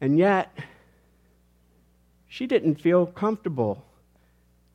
[0.00, 0.56] And yet,
[2.28, 3.84] she didn't feel comfortable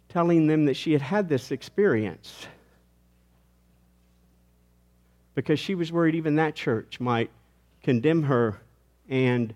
[0.09, 2.47] telling them that she had had this experience
[5.35, 7.29] because she was worried even that church might
[7.83, 8.59] condemn her
[9.07, 9.53] and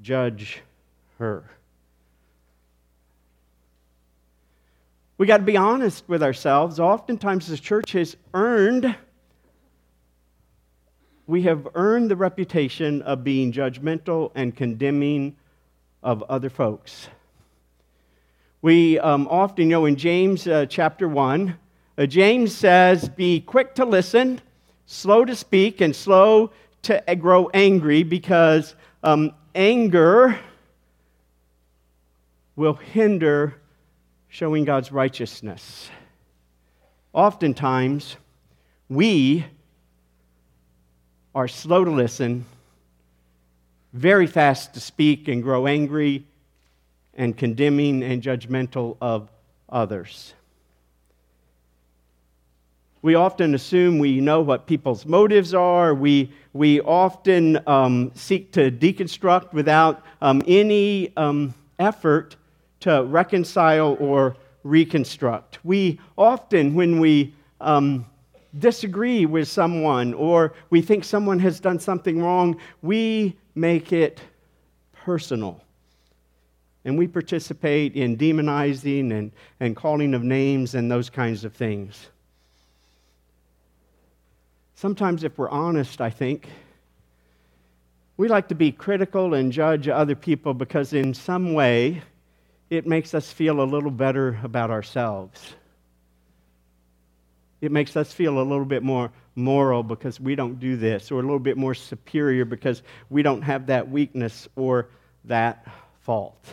[0.00, 0.62] judge
[1.18, 1.44] her.
[5.18, 6.80] We got to be honest with ourselves.
[6.80, 8.96] Oftentimes, the church has earned,
[11.26, 15.36] we have earned the reputation of being judgmental and condemning
[16.02, 17.08] of other folks.
[18.60, 21.56] We um, often know in James uh, chapter 1,
[21.98, 24.40] uh, James says, Be quick to listen,
[24.86, 26.50] slow to speak, and slow
[26.82, 30.38] to grow angry because um, anger
[32.56, 33.54] will hinder
[34.28, 35.90] showing God's righteousness.
[37.12, 38.16] Oftentimes,
[38.88, 39.44] we
[41.34, 42.44] are slow to listen,
[43.92, 46.24] very fast to speak and grow angry
[47.14, 49.30] and condemning and judgmental of
[49.68, 50.34] others.
[53.00, 55.94] We often assume we know what people's motives are.
[55.94, 62.36] We, we often um, seek to deconstruct without um, any um, effort
[62.80, 65.58] to reconcile or reconstruct.
[65.64, 68.06] We often, when we um,
[68.58, 74.20] disagree with someone or we think someone has done something wrong, we make it
[74.92, 75.62] personal.
[76.84, 82.08] And we participate in demonizing and, and calling of names and those kinds of things.
[84.74, 86.48] Sometimes, if we're honest, I think,
[88.16, 92.02] we like to be critical and judge other people because, in some way,
[92.68, 95.54] it makes us feel a little better about ourselves.
[97.62, 101.20] It makes us feel a little bit more moral because we don't do this, or
[101.20, 104.88] a little bit more superior because we don't have that weakness or
[105.24, 105.66] that
[106.00, 106.44] fault.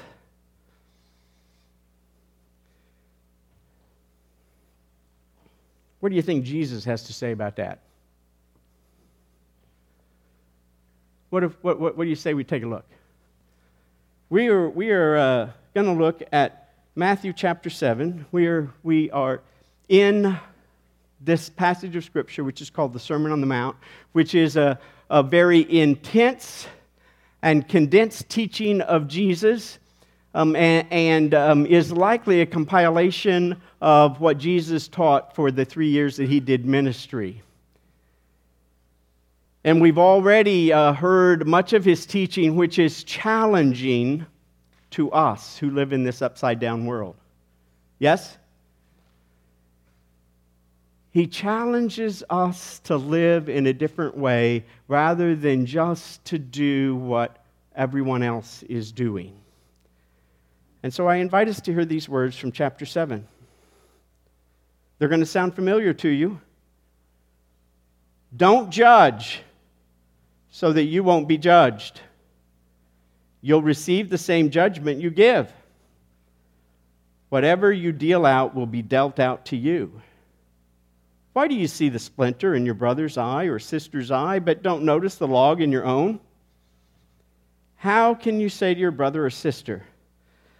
[5.99, 7.79] What do you think Jesus has to say about that?
[11.31, 12.85] What, if, what, what, what do you say we take a look?
[14.29, 18.27] We are, we are uh, going to look at Matthew chapter 7.
[18.31, 19.41] We are, we are
[19.89, 20.39] in
[21.21, 23.75] this passage of Scripture, which is called the Sermon on the Mount,
[24.13, 26.67] which is a, a very intense
[27.41, 29.79] and condensed teaching of Jesus.
[30.35, 35.89] Um, and, and um, is likely a compilation of what Jesus taught for the three
[35.89, 37.41] years that he did ministry.
[39.63, 44.25] And we've already uh, heard much of his teaching, which is challenging
[44.91, 47.15] to us who live in this upside down world.
[47.99, 48.37] Yes?
[51.11, 57.43] He challenges us to live in a different way rather than just to do what
[57.75, 59.35] everyone else is doing.
[60.83, 63.27] And so I invite us to hear these words from chapter 7.
[64.97, 66.39] They're going to sound familiar to you.
[68.35, 69.41] Don't judge
[70.51, 72.01] so that you won't be judged.
[73.41, 75.51] You'll receive the same judgment you give.
[77.29, 80.01] Whatever you deal out will be dealt out to you.
[81.33, 84.83] Why do you see the splinter in your brother's eye or sister's eye, but don't
[84.83, 86.19] notice the log in your own?
[87.75, 89.85] How can you say to your brother or sister,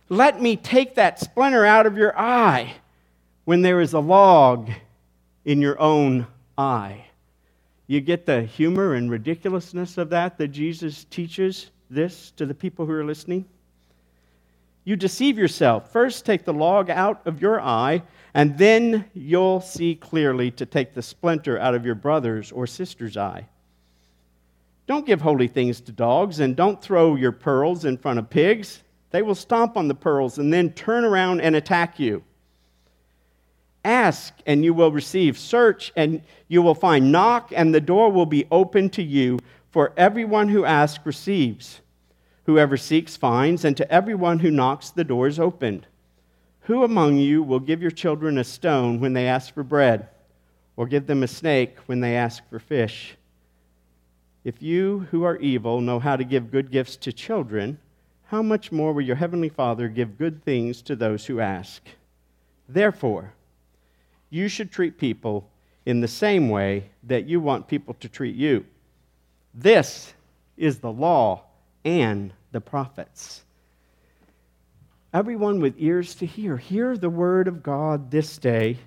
[0.07, 2.75] Let me take that splinter out of your eye,
[3.45, 4.69] when there is a log
[5.43, 7.05] in your own eye?
[7.87, 12.85] You get the humor and ridiculousness of that that Jesus teaches this to the people
[12.85, 13.45] who are listening?
[14.83, 15.91] You deceive yourself.
[15.91, 18.01] First, take the log out of your eye
[18.33, 23.17] and then you'll see clearly to take the splinter out of your brother's or sister's
[23.17, 23.47] eye.
[24.87, 28.81] Don't give holy things to dogs, and don't throw your pearls in front of pigs.
[29.11, 32.23] They will stomp on the pearls and then turn around and attack you.
[33.85, 35.37] Ask, and you will receive.
[35.37, 37.11] Search, and you will find.
[37.11, 39.39] Knock, and the door will be open to you.
[39.71, 41.81] For everyone who asks receives.
[42.49, 45.85] Whoever seeks finds, and to everyone who knocks, the door is opened.
[46.61, 50.09] Who among you will give your children a stone when they ask for bread,
[50.75, 53.15] or give them a snake when they ask for fish?
[54.43, 57.77] If you who are evil know how to give good gifts to children,
[58.25, 61.83] how much more will your heavenly Father give good things to those who ask?
[62.67, 63.31] Therefore,
[64.31, 65.47] you should treat people
[65.85, 68.65] in the same way that you want people to treat you.
[69.53, 70.15] This
[70.57, 71.43] is the law
[71.85, 73.43] and the prophets
[75.13, 78.77] everyone with ears to hear, hear the word of God this day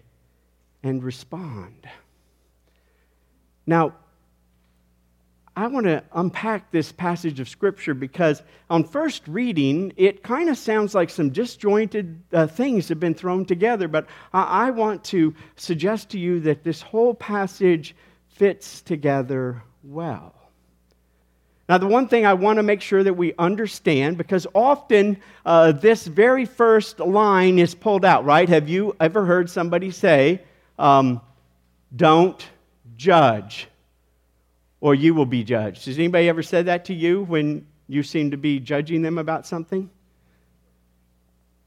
[0.82, 1.88] and respond.
[3.66, 3.94] Now,
[5.54, 10.56] I want to unpack this passage of Scripture because on first reading, it kind of
[10.56, 13.86] sounds like some disjointed uh, things have been thrown together.
[13.86, 17.94] But I-, I want to suggest to you that this whole passage
[18.28, 20.34] fits together well.
[21.68, 25.72] Now, the one thing I want to make sure that we understand, because often uh,
[25.72, 28.48] this very first line is pulled out, right?
[28.48, 30.42] Have you ever heard somebody say,
[30.78, 31.20] um,
[31.94, 32.44] don't
[32.96, 33.68] judge,
[34.80, 35.86] or you will be judged?
[35.86, 39.46] Has anybody ever said that to you when you seem to be judging them about
[39.46, 39.88] something?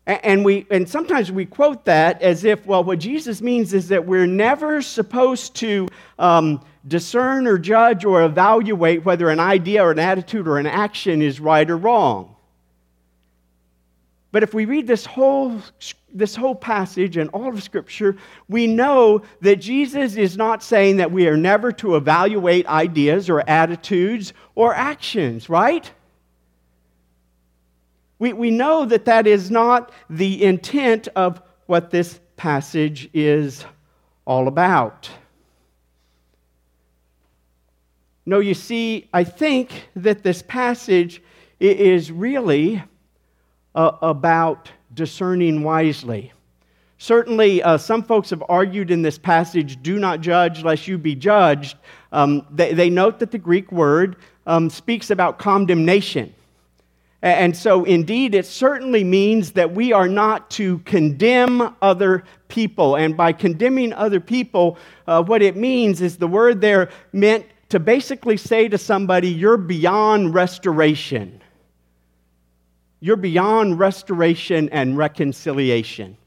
[0.07, 4.05] And, we, and sometimes we quote that as if, well, what Jesus means is that
[4.05, 5.87] we're never supposed to
[6.19, 11.21] um, discern or judge or evaluate whether an idea or an attitude or an action
[11.21, 12.35] is right or wrong.
[14.31, 15.61] But if we read this whole,
[16.13, 18.17] this whole passage and all of Scripture,
[18.49, 23.49] we know that Jesus is not saying that we are never to evaluate ideas or
[23.49, 25.89] attitudes or actions, right?
[28.19, 33.63] We, we know that that is not the intent of what this passage is
[34.25, 35.09] all about.
[38.25, 41.21] No, you see, I think that this passage
[41.59, 42.81] is really
[43.75, 46.31] uh, about discerning wisely.
[46.97, 51.13] Certainly, uh, some folks have argued in this passage, do not judge lest you be
[51.13, 51.77] judged.
[52.11, 54.15] Um, they, they, note that the Greek word
[54.47, 56.33] um, speaks about condemnation.
[57.21, 62.95] And so, indeed, it certainly means that we are not to condemn other people.
[62.95, 67.79] And by condemning other people, uh, what it means is the word there meant to
[67.79, 71.41] basically say to somebody, You're beyond restoration.
[72.99, 76.17] You're beyond restoration and reconciliation.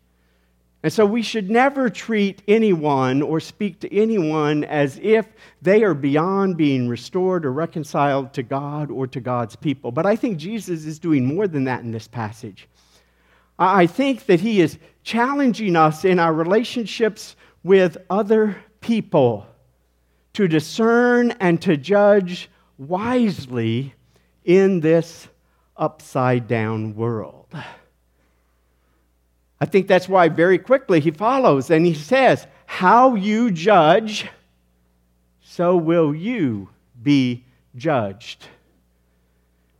[0.82, 5.26] And so we should never treat anyone or speak to anyone as if
[5.60, 9.90] they are beyond being restored or reconciled to God or to God's people.
[9.90, 12.68] But I think Jesus is doing more than that in this passage.
[13.58, 17.34] I think that he is challenging us in our relationships
[17.64, 19.48] with other people
[20.34, 23.94] to discern and to judge wisely
[24.44, 25.28] in this
[25.76, 27.46] upside down world.
[29.60, 34.28] I think that's why very quickly he follows and he says, How you judge,
[35.40, 36.68] so will you
[37.02, 37.44] be
[37.76, 38.46] judged.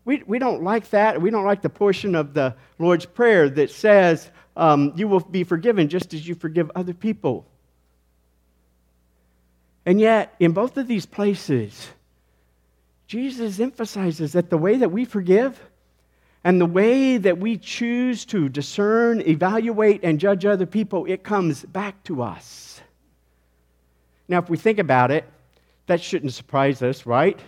[0.05, 1.21] We, we don't like that.
[1.21, 5.45] We don't like the portion of the Lord's Prayer that says, um, You will be
[5.45, 7.47] forgiven just as you forgive other people.
[9.89, 11.89] And yet, in both of these places,
[13.07, 15.59] Jesus emphasizes that the way that we forgive
[16.45, 21.63] and the way that we choose to discern, evaluate, and judge other people, it comes
[21.65, 22.83] back to us.
[24.29, 25.25] Now, if we think about it,
[25.87, 27.41] that shouldn't surprise us, right?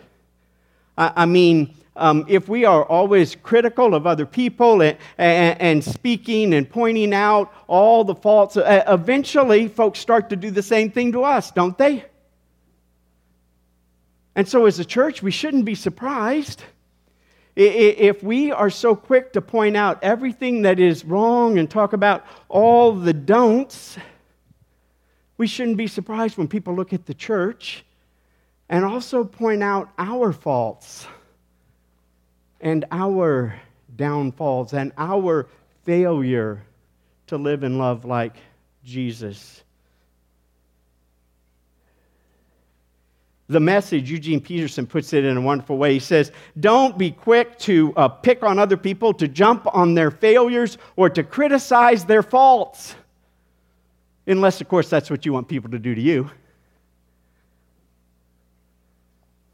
[0.97, 5.85] I, I mean, um, if we are always critical of other people and, and, and,
[5.85, 10.91] speaking and pointing out all the faults, uh, eventually folks start to do the same
[10.91, 12.07] thing to us, don't they?
[14.41, 16.63] And so, as a church, we shouldn't be surprised
[17.55, 22.25] if we are so quick to point out everything that is wrong and talk about
[22.49, 23.99] all the don'ts.
[25.37, 27.85] We shouldn't be surprised when people look at the church
[28.71, 31.07] and also point out our faults
[32.63, 33.61] and our
[33.95, 35.49] downfalls and our
[35.83, 36.65] failure
[37.27, 38.37] to live and love like
[38.85, 39.65] Jesus
[43.51, 45.95] the message, Eugene Peterson puts it in a wonderful way.
[45.95, 46.31] He says,
[46.61, 51.11] Don't be quick to uh, pick on other people, to jump on their failures, or
[51.11, 52.95] to criticize their faults.
[54.29, 56.31] Unless, of course, that's what you want people to do to you.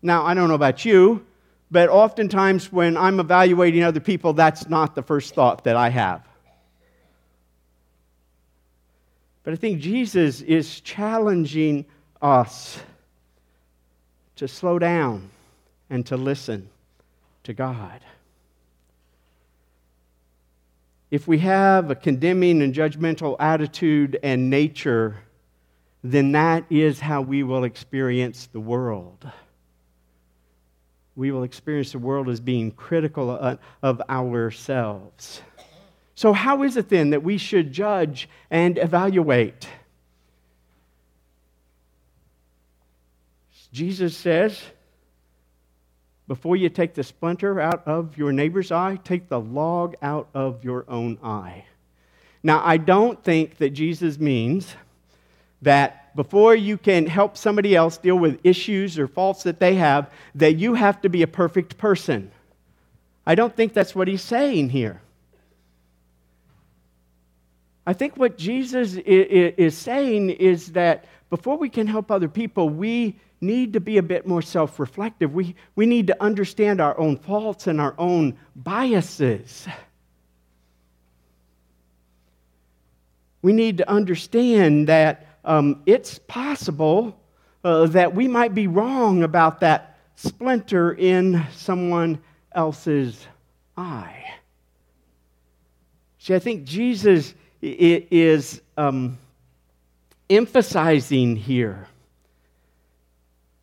[0.03, 1.24] Now, I don't know about you,
[1.70, 6.22] but oftentimes when I'm evaluating other people, that's not the first thought that I have.
[9.42, 11.86] But I think Jesus is challenging
[12.20, 12.78] us
[14.37, 15.30] to slow down
[15.91, 16.68] and to listen
[17.45, 18.01] to God.
[21.11, 25.16] If we have a condemning and judgmental attitude and nature,
[26.03, 29.28] then that is how we will experience the world.
[31.14, 35.41] We will experience the world as being critical of ourselves.
[36.14, 39.68] So, how is it then that we should judge and evaluate?
[43.77, 44.59] Jesus says,
[46.27, 50.64] before you take the splinter out of your neighbor's eye, take the log out of
[50.64, 51.66] your own eye.
[52.43, 54.74] Now, I don't think that Jesus means
[55.61, 60.11] that before you can help somebody else deal with issues or faults that they have,
[60.37, 62.31] that you have to be a perfect person.
[63.27, 65.03] I don't think that's what he's saying here.
[67.87, 73.16] I think what Jesus is saying is that before we can help other people, we
[73.47, 75.34] need to be a bit more self reflective.
[75.34, 79.66] We, we need to understand our own faults and our own biases.
[83.42, 87.18] We need to understand that um, it's possible
[87.62, 92.18] uh, that we might be wrong about that splinter in someone
[92.53, 93.26] else's
[93.76, 94.24] eye.
[96.18, 99.18] See, I think Jesus is um,
[100.28, 101.86] emphasizing here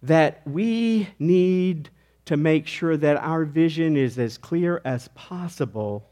[0.04, 1.89] that we need
[2.26, 6.08] to make sure that our vision is as clear as possible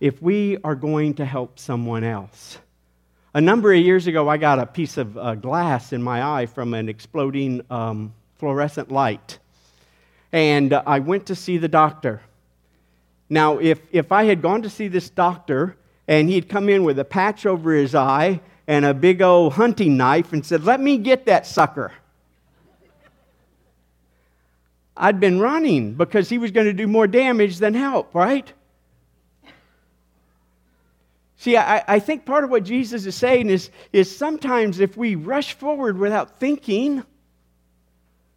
[0.00, 2.58] if we are going to help someone else.
[3.34, 6.46] A number of years ago, I got a piece of uh, glass in my eye
[6.46, 9.38] from an exploding um, fluorescent light.
[10.32, 12.20] And uh, I went to see the doctor.
[13.30, 15.76] Now, if, if I had gone to see this doctor
[16.06, 19.96] and he'd come in with a patch over his eye and a big old hunting
[19.96, 21.92] knife and said, Let me get that sucker.
[24.96, 28.52] I'd been running because he was going to do more damage than help, right?
[31.36, 35.16] See, I, I think part of what Jesus is saying is, is sometimes if we
[35.16, 37.02] rush forward without thinking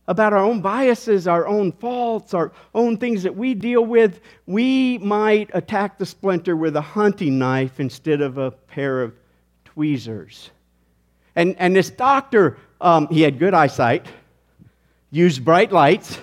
[0.08, 4.98] about our own biases, our own faults, our own things that we deal with, we
[5.00, 9.14] might attack the splinter with a hunting knife instead of a pair of
[9.66, 10.52] tweezers.
[11.36, 14.08] And, and this doctor, um, he had good eyesight,
[15.12, 16.20] used bright lights,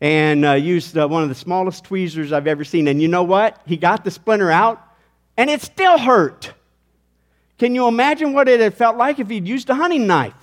[0.00, 2.88] and uh, used uh, one of the smallest tweezers I've ever seen.
[2.88, 3.60] And you know what?
[3.66, 4.82] He got the splinter out,
[5.36, 6.52] and it still hurt.
[7.58, 10.34] Can you imagine what it had felt like if he'd used a hunting knife?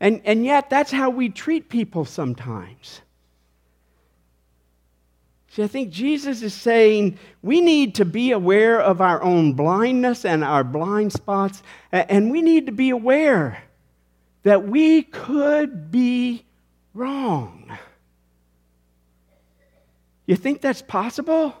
[0.00, 3.00] And, and yet, that's how we treat people sometimes.
[5.50, 10.24] See, I think Jesus is saying we need to be aware of our own blindness
[10.24, 11.62] and our blind spots,
[11.92, 13.62] and we need to be aware
[14.42, 16.44] that we could be
[16.94, 17.76] wrong.
[20.26, 21.54] You think that's possible?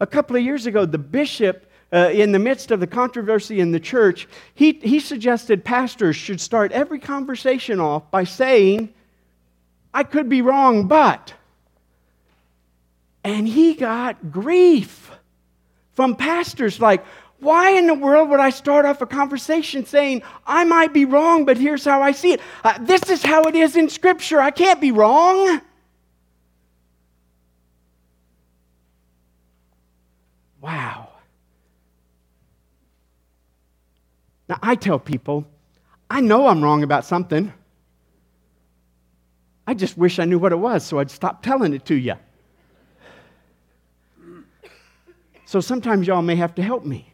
[0.00, 3.72] A couple of years ago, the bishop, uh, in the midst of the controversy in
[3.72, 8.92] the church, he, he suggested pastors should start every conversation off by saying,
[9.92, 11.34] I could be wrong, but.
[13.22, 15.10] And he got grief
[15.92, 17.04] from pastors like,
[17.40, 21.44] why in the world would I start off a conversation saying, I might be wrong,
[21.44, 22.40] but here's how I see it?
[22.62, 24.40] Uh, this is how it is in Scripture.
[24.40, 25.60] I can't be wrong.
[30.60, 31.08] Wow.
[34.48, 35.46] Now, I tell people,
[36.10, 37.52] I know I'm wrong about something.
[39.66, 42.14] I just wish I knew what it was so I'd stop telling it to you.
[45.46, 47.09] So sometimes y'all may have to help me.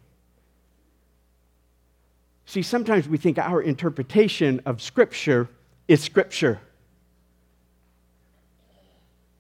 [2.47, 5.49] See, sometimes we think our interpretation of Scripture
[5.89, 6.61] is Scripture.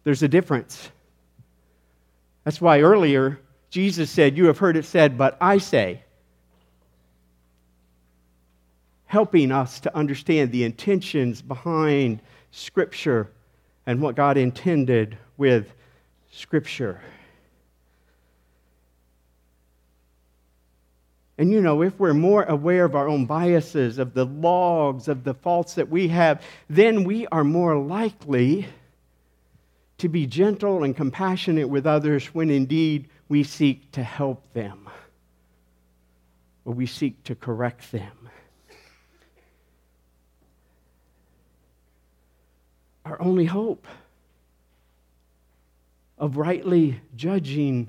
[0.04, 0.90] There's a difference.
[2.44, 3.40] That's why earlier
[3.70, 6.02] Jesus said, You have heard it said, but I say.
[9.06, 13.30] Helping us to understand the intentions behind Scripture
[13.86, 15.72] and what God intended with
[16.32, 17.00] Scripture.
[21.38, 25.24] And you know, if we're more aware of our own biases, of the logs, of
[25.24, 28.66] the faults that we have, then we are more likely
[29.98, 34.88] to be gentle and compassionate with others when indeed we seek to help them
[36.64, 38.30] or we seek to correct them.
[43.04, 43.86] Our only hope
[46.18, 47.88] of rightly judging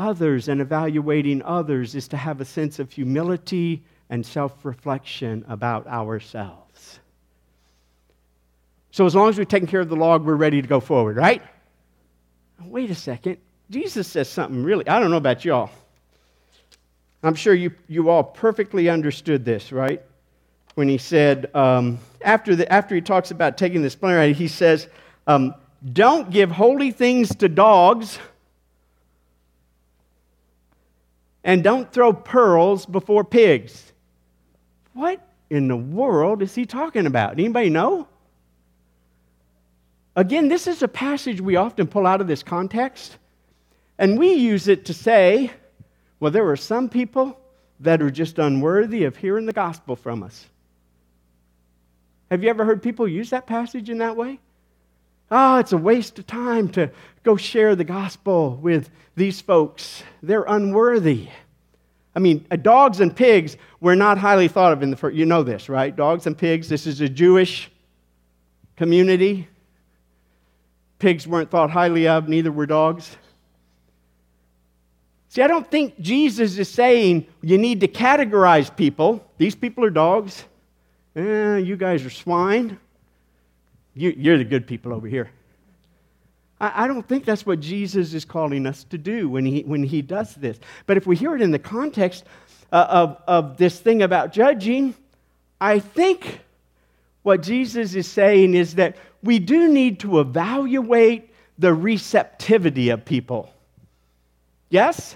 [0.00, 5.86] others and evaluating others is to have a sense of humility and self reflection about
[5.86, 6.98] ourselves.
[8.90, 11.16] So, as long as we're taking care of the log, we're ready to go forward,
[11.16, 11.42] right?
[12.64, 13.36] Wait a second.
[13.70, 15.70] Jesus says something really, I don't know about y'all.
[17.22, 20.02] I'm sure you, you all perfectly understood this, right?
[20.74, 24.88] When he said, um, after, the, after he talks about taking the splinter, he says,
[25.26, 25.54] um,
[25.92, 28.18] Don't give holy things to dogs
[31.44, 33.92] and don't throw pearls before pigs.
[34.92, 37.32] What in the world is he talking about?
[37.32, 38.06] Anybody know?
[40.16, 43.16] Again, this is a passage we often pull out of this context,
[43.98, 45.50] and we use it to say,
[46.18, 47.38] well, there are some people
[47.80, 50.46] that are just unworthy of hearing the gospel from us.
[52.30, 54.38] Have you ever heard people use that passage in that way?
[55.30, 56.90] Oh, it's a waste of time to
[57.22, 60.02] go share the gospel with these folks.
[60.22, 61.28] They're unworthy.
[62.14, 65.16] I mean, uh, dogs and pigs were not highly thought of in the first.
[65.16, 65.94] You know this, right?
[65.94, 66.68] Dogs and pigs.
[66.68, 67.70] This is a Jewish
[68.76, 69.46] community.
[70.98, 73.16] Pigs weren't thought highly of, neither were dogs.
[75.28, 79.24] See, I don't think Jesus is saying you need to categorize people.
[79.38, 80.44] These people are dogs.
[81.14, 82.78] Eh, you guys are swine.
[84.00, 85.30] You, are the good people over here.
[86.58, 89.82] I, I don't think that's what Jesus is calling us to do when he, when
[89.82, 90.58] he does this.
[90.86, 92.24] But if we hear it in the context
[92.72, 94.94] uh, of, of this thing about judging,
[95.60, 96.40] I think
[97.22, 103.52] what Jesus is saying is that we do need to evaluate the receptivity of people.
[104.70, 105.14] Yes?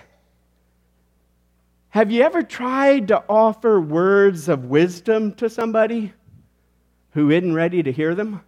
[1.89, 6.12] Have you ever tried to offer words of wisdom to somebody
[7.12, 8.43] who isn't ready to hear them?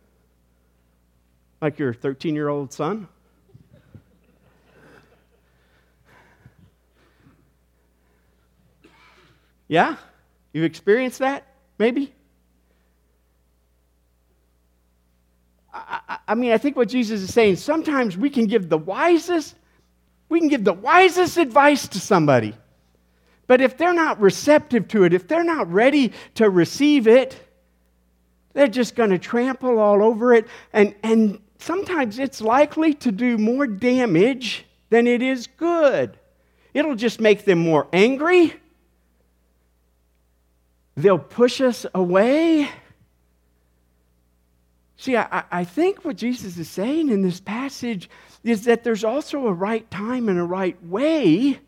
[1.67, 3.09] Like your 13 year old son?
[9.67, 9.97] Yeah?
[10.53, 11.45] You've experienced that?
[11.77, 12.15] Maybe?
[15.75, 19.57] I, I, mean, I think what Jesus is saying, sometimes we can give the wisest,
[20.29, 22.55] we can give the wisest advice to somebody.
[23.49, 27.37] But if they're not receptive to it, if they're not ready to receive it,
[28.53, 30.47] they're just going to trample all over it.
[30.73, 36.19] And, and sometimes it's likely to do more damage than it is good.
[36.75, 38.55] It'll just make them more angry.
[40.97, 42.69] They'll push us away.
[44.99, 48.09] See, I, I, think what Jesus is saying in this passage
[48.45, 51.61] is that there's also a right time and a right way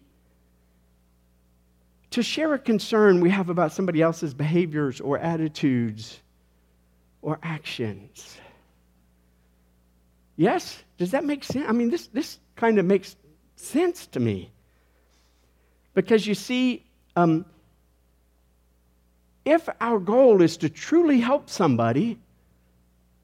[2.11, 6.20] to share a concern we have about somebody else's behaviors or attitudes
[7.20, 8.39] or actions.
[10.39, 10.84] Yes?
[10.99, 11.66] Does that make sense?
[11.68, 13.16] I mean, this, this kind of makes
[13.57, 14.53] sense to me.
[15.95, 16.84] Because you see,
[17.16, 17.45] um,
[19.45, 22.20] if our goal is to truly help somebody,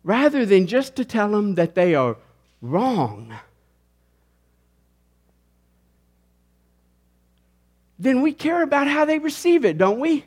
[0.02, 2.16] rather than just to tell them that they are
[2.60, 3.32] wrong,
[7.96, 10.24] then we care about how they receive it, don't we?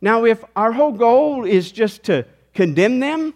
[0.00, 3.32] Now, if our whole goal is just to condemn them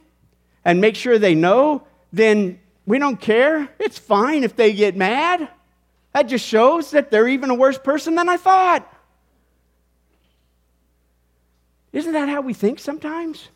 [0.65, 1.83] and make sure they know,
[2.13, 3.69] then we don't care.
[3.79, 5.49] It's fine if they get mad.
[6.13, 8.87] That just shows that they're even a worse person than I thought.
[11.93, 13.49] Isn't that how we think sometimes?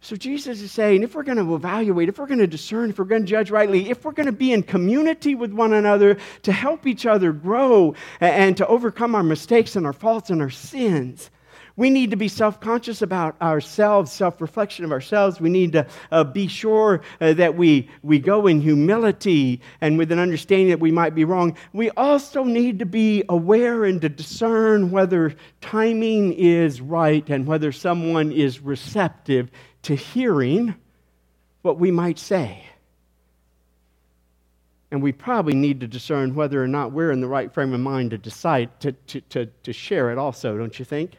[0.00, 2.98] So Jesus is saying if we're going to evaluate, if we're going to discern, if
[2.98, 6.18] we're going to judge rightly, if we're going to be in community with one another
[6.42, 10.50] to help each other grow and to overcome our mistakes and our faults and our
[10.50, 11.30] sins,
[11.76, 15.40] we need to be self conscious about ourselves, self reflection of ourselves.
[15.40, 20.12] We need to uh, be sure uh, that we, we go in humility and with
[20.12, 21.56] an understanding that we might be wrong.
[21.72, 27.72] We also need to be aware and to discern whether timing is right and whether
[27.72, 29.50] someone is receptive
[29.82, 30.76] to hearing
[31.62, 32.64] what we might say.
[34.92, 37.80] And we probably need to discern whether or not we're in the right frame of
[37.80, 41.16] mind to decide to, to, to, to share it also, don't you think?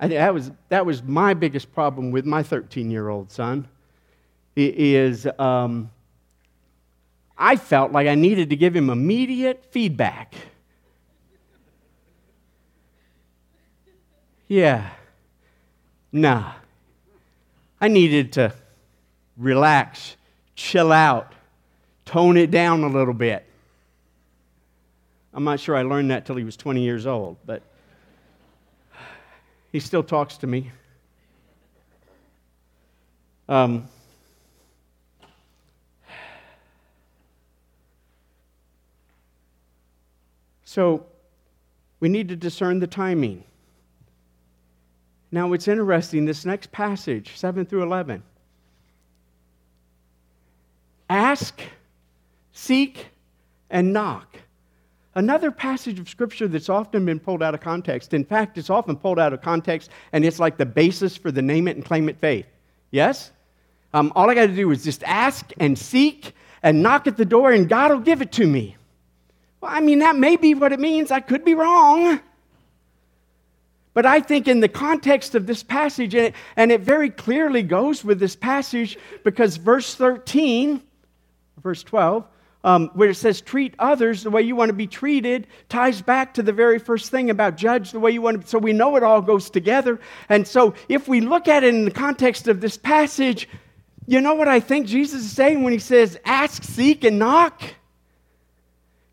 [0.00, 3.68] I that was, that was my biggest problem with my 13 year old son.
[4.56, 5.90] Is um,
[7.36, 10.34] I felt like I needed to give him immediate feedback.
[14.46, 14.90] Yeah.
[16.12, 16.52] Nah.
[17.80, 18.54] I needed to
[19.36, 20.16] relax,
[20.54, 21.32] chill out,
[22.04, 23.44] tone it down a little bit.
[25.32, 27.62] I'm not sure I learned that till he was 20 years old, but
[29.74, 30.70] he still talks to me.
[33.48, 33.88] Um,
[40.64, 41.04] so
[41.98, 43.42] we need to discern the timing.
[45.32, 48.22] Now, it's interesting, this next passage, 7 through 11.
[51.10, 51.60] Ask,
[52.52, 53.08] seek,
[53.70, 54.38] and knock.
[55.16, 58.14] Another passage of Scripture that's often been pulled out of context.
[58.14, 61.42] In fact, it's often pulled out of context, and it's like the basis for the
[61.42, 62.46] name it and claim it faith.
[62.90, 63.30] Yes?
[63.92, 66.32] Um, all I got to do is just ask and seek
[66.64, 68.76] and knock at the door, and God will give it to me.
[69.60, 71.12] Well, I mean, that may be what it means.
[71.12, 72.20] I could be wrong.
[73.92, 77.62] But I think in the context of this passage, and it, and it very clearly
[77.62, 80.82] goes with this passage because verse 13,
[81.62, 82.26] verse 12,
[82.64, 86.34] um, where it says treat others the way you want to be treated ties back
[86.34, 88.96] to the very first thing about judge the way you want to so we know
[88.96, 92.60] it all goes together and so if we look at it in the context of
[92.60, 93.48] this passage
[94.06, 97.62] you know what i think jesus is saying when he says ask seek and knock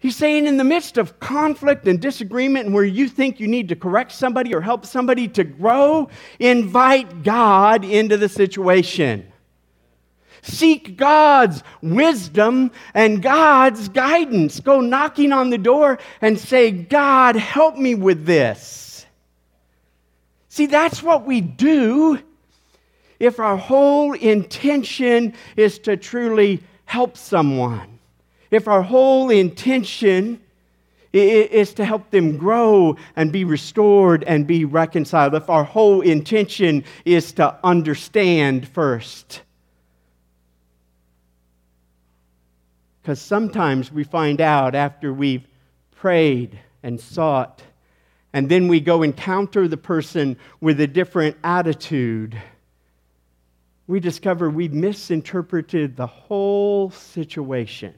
[0.02, 3.70] He's saying, in the midst of conflict and disagreement, and where you think you need
[3.70, 9.31] to correct somebody or help somebody to grow, invite God into the situation.
[10.42, 14.60] Seek God's wisdom and God's guidance.
[14.60, 19.06] Go knocking on the door and say, God, help me with this.
[20.50, 22.20] See, that's what we do
[23.20, 27.92] if our whole intention is to truly help someone
[28.52, 30.40] if our whole intention
[31.14, 36.84] is to help them grow and be restored and be reconciled, if our whole intention
[37.04, 39.42] is to understand first.
[43.12, 45.46] Because sometimes we find out after we've
[45.98, 47.62] prayed and sought,
[48.32, 52.42] and then we go encounter the person with a different attitude,
[53.86, 57.94] we discover we misinterpreted the whole situation.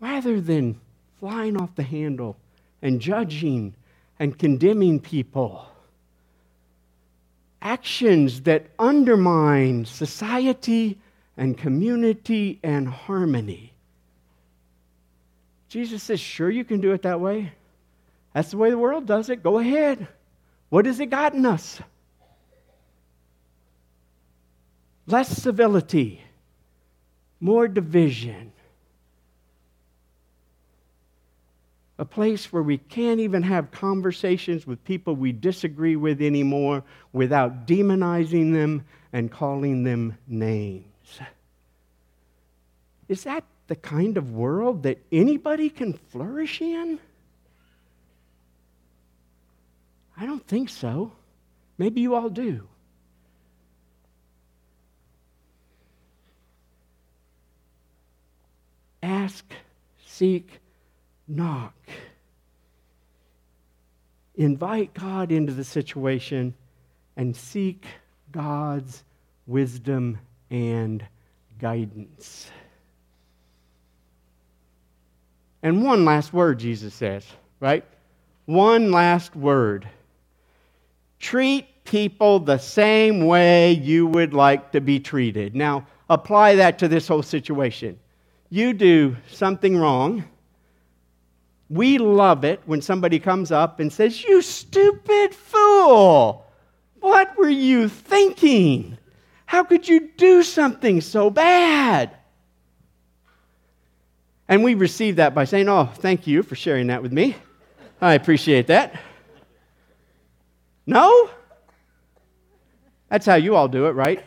[0.00, 0.78] rather than
[1.18, 2.36] flying off the handle
[2.84, 3.74] and judging
[4.20, 5.66] and condemning people.
[7.60, 10.98] Actions that undermine society
[11.36, 13.72] and community and harmony.
[15.68, 17.52] Jesus says, Sure, you can do it that way.
[18.34, 19.42] That's the way the world does it.
[19.42, 20.06] Go ahead.
[20.68, 21.80] What has it gotten us?
[25.06, 26.20] Less civility,
[27.40, 28.52] more division,
[31.98, 36.82] a place where we can't even have conversations with people we disagree with anymore
[37.12, 41.20] without demonizing them and calling them names.
[43.08, 46.98] Is that the kind of world that anybody can flourish in?
[50.16, 51.12] I don't think so.
[51.78, 52.66] Maybe you all do.
[59.02, 59.44] Ask,
[60.06, 60.60] seek,
[61.28, 61.74] knock.
[64.36, 66.54] Invite God into the situation
[67.16, 67.86] and seek
[68.32, 69.04] God's
[69.46, 70.18] wisdom
[70.50, 71.04] and
[71.60, 72.50] guidance.
[75.62, 77.26] And one last word, Jesus says,
[77.60, 77.84] right?
[78.46, 79.88] One last word.
[81.18, 85.54] Treat people the same way you would like to be treated.
[85.54, 87.98] Now, apply that to this whole situation.
[88.50, 90.24] You do something wrong.
[91.68, 96.46] We love it when somebody comes up and says, You stupid fool!
[97.00, 98.98] What were you thinking?
[99.46, 102.16] How could you do something so bad?
[104.48, 107.36] And we receive that by saying, Oh, thank you for sharing that with me.
[108.00, 109.00] I appreciate that.
[110.86, 111.30] No?
[113.08, 114.22] That's how you all do it, right?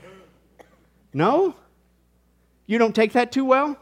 [1.13, 1.55] No?
[2.65, 3.77] You don't take that too well?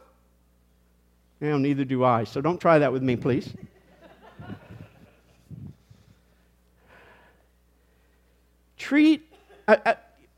[1.41, 3.53] Well, neither do I, so don't try that with me, please.
[8.77, 9.27] treat,
[9.67, 9.93] uh, uh,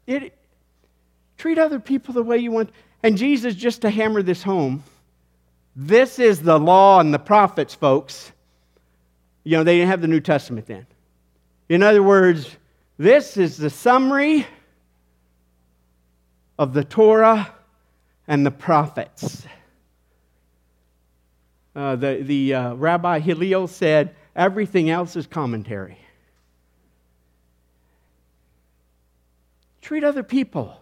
[0.06, 0.34] it,
[1.38, 2.70] treat other people the way you want.
[3.04, 4.84] And Jesus, just to hammer this home,
[5.76, 8.32] this is the law and the prophets, folks.
[9.44, 10.88] You know, they didn't have the New Testament then.
[11.70, 12.50] In other words,
[12.98, 14.48] this is the summary
[16.58, 17.54] of the Torah
[18.28, 19.46] and the prophets.
[21.78, 26.00] Uh, the the uh, Rabbi Hillel said, everything else is commentary.
[29.82, 30.76] Treat other people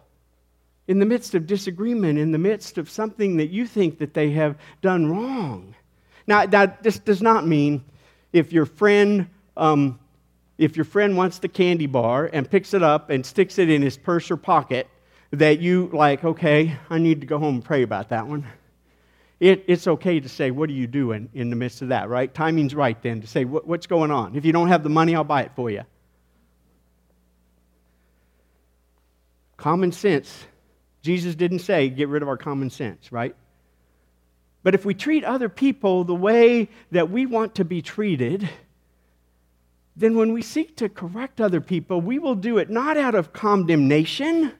[0.88, 4.30] in the midst of disagreement, in the midst of something that you think that they
[4.30, 5.74] have done wrong.
[6.26, 7.84] Now, that this does not mean
[8.32, 9.98] if your friend um,
[10.56, 13.82] if your friend wants the candy bar and picks it up and sticks it in
[13.82, 14.88] his purse or pocket,
[15.30, 18.46] that you like, okay, I need to go home and pray about that one.
[19.38, 22.32] It, it's okay to say, what are you doing in the midst of that, right?
[22.32, 24.34] Timing's right then to say, what, what's going on?
[24.34, 25.82] If you don't have the money, I'll buy it for you.
[29.56, 30.46] Common sense
[31.06, 33.36] Jesus didn't say, get rid of our common sense, right?
[34.64, 38.50] But if we treat other people the way that we want to be treated,
[39.94, 43.32] then when we seek to correct other people, we will do it not out of
[43.32, 44.52] condemnation,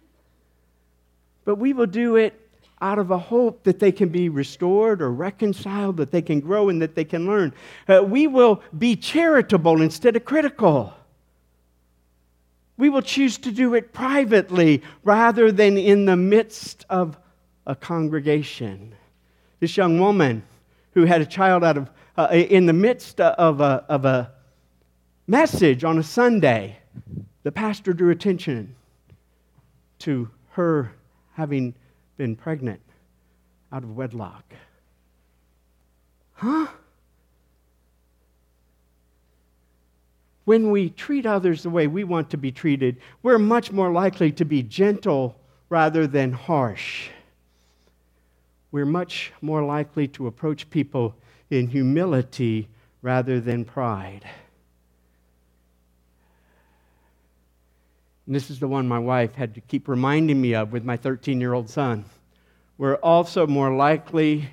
[1.45, 2.46] but we will do it
[2.81, 6.69] out of a hope that they can be restored or reconciled, that they can grow
[6.69, 7.53] and that they can learn.
[7.89, 10.93] Uh, we will be charitable instead of critical.
[12.77, 17.17] We will choose to do it privately rather than in the midst of
[17.67, 18.95] a congregation.
[19.61, 20.43] This young woman
[20.93, 24.33] who had a child out of, uh, in the midst of a, of a
[25.27, 26.79] message on a Sunday,
[27.43, 28.75] the pastor drew attention
[30.01, 30.93] to her
[31.33, 31.75] having
[32.17, 32.81] been pregnant
[33.73, 34.45] out of wedlock.
[36.35, 36.67] Huh?
[40.47, 44.31] when we treat others the way we want to be treated, we're much more likely
[44.31, 45.37] to be gentle
[45.69, 47.09] rather than harsh.
[48.71, 51.17] We're much more likely to approach people
[51.51, 52.69] in humility
[53.03, 54.25] rather than pride.
[58.27, 60.97] And this is the one my wife had to keep reminding me of with my
[60.97, 62.05] 13 year old son.
[62.77, 64.51] We're also more likely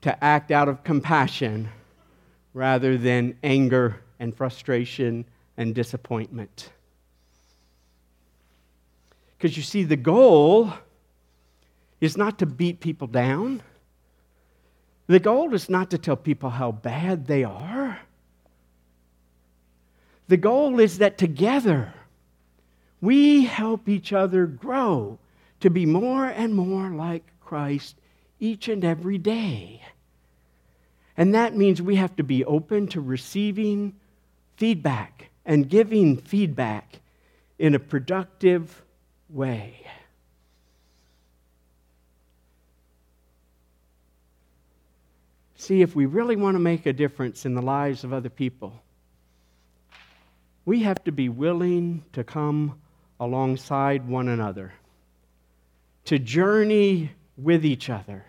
[0.00, 1.68] to act out of compassion
[2.54, 5.24] rather than anger and frustration
[5.56, 6.70] and disappointment.
[9.36, 10.72] Because you see, the goal
[12.00, 13.62] is not to beat people down.
[15.06, 18.00] The goal is not to tell people how bad they are.
[20.28, 21.92] The goal is that together
[23.02, 25.18] we help each other grow
[25.60, 27.96] to be more and more like Christ
[28.40, 29.82] each and every day.
[31.16, 33.94] And that means we have to be open to receiving
[34.56, 37.00] feedback and giving feedback
[37.58, 38.82] in a productive
[39.28, 39.84] way.
[45.56, 48.80] See, if we really want to make a difference in the lives of other people,
[50.64, 52.80] we have to be willing to come
[53.22, 54.72] alongside one another,
[56.04, 58.24] to journey with each other,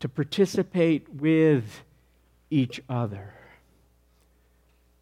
[0.00, 1.82] to participate with
[2.48, 3.34] each other,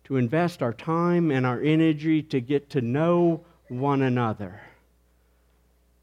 [0.03, 4.61] to invest our time and our energy to get to know one another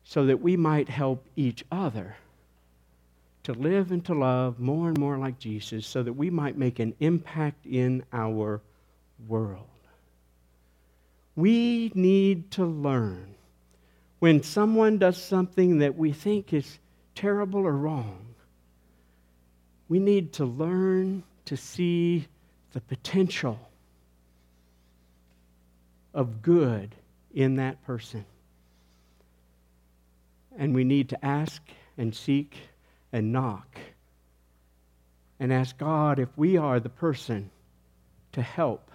[0.05, 2.15] so that we might help each other
[3.43, 6.79] to live and to love more and more like Jesus so that we might make
[6.79, 8.61] an impact in our
[9.27, 9.67] world.
[11.35, 13.35] We need to learn
[14.19, 16.77] when someone does something that we think is
[17.15, 18.35] terrible or wrong.
[19.89, 22.27] We need to learn to see
[22.73, 23.59] the potential
[26.13, 26.95] of good
[27.33, 28.25] in that person.
[30.57, 31.61] And we need to ask
[31.97, 32.57] and seek
[33.11, 33.79] and knock
[35.39, 37.49] and ask God if we are the person
[38.33, 38.91] to help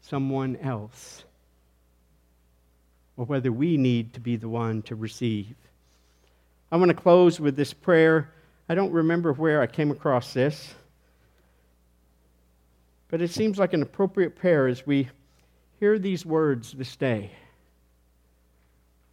[0.00, 1.24] someone else
[3.16, 5.54] or whether we need to be the one to receive.
[6.70, 8.30] I want to close with this prayer.
[8.68, 10.74] I don't remember where I came across this,
[13.08, 15.08] but it seems like an appropriate prayer as we
[15.78, 17.30] hear these words this day.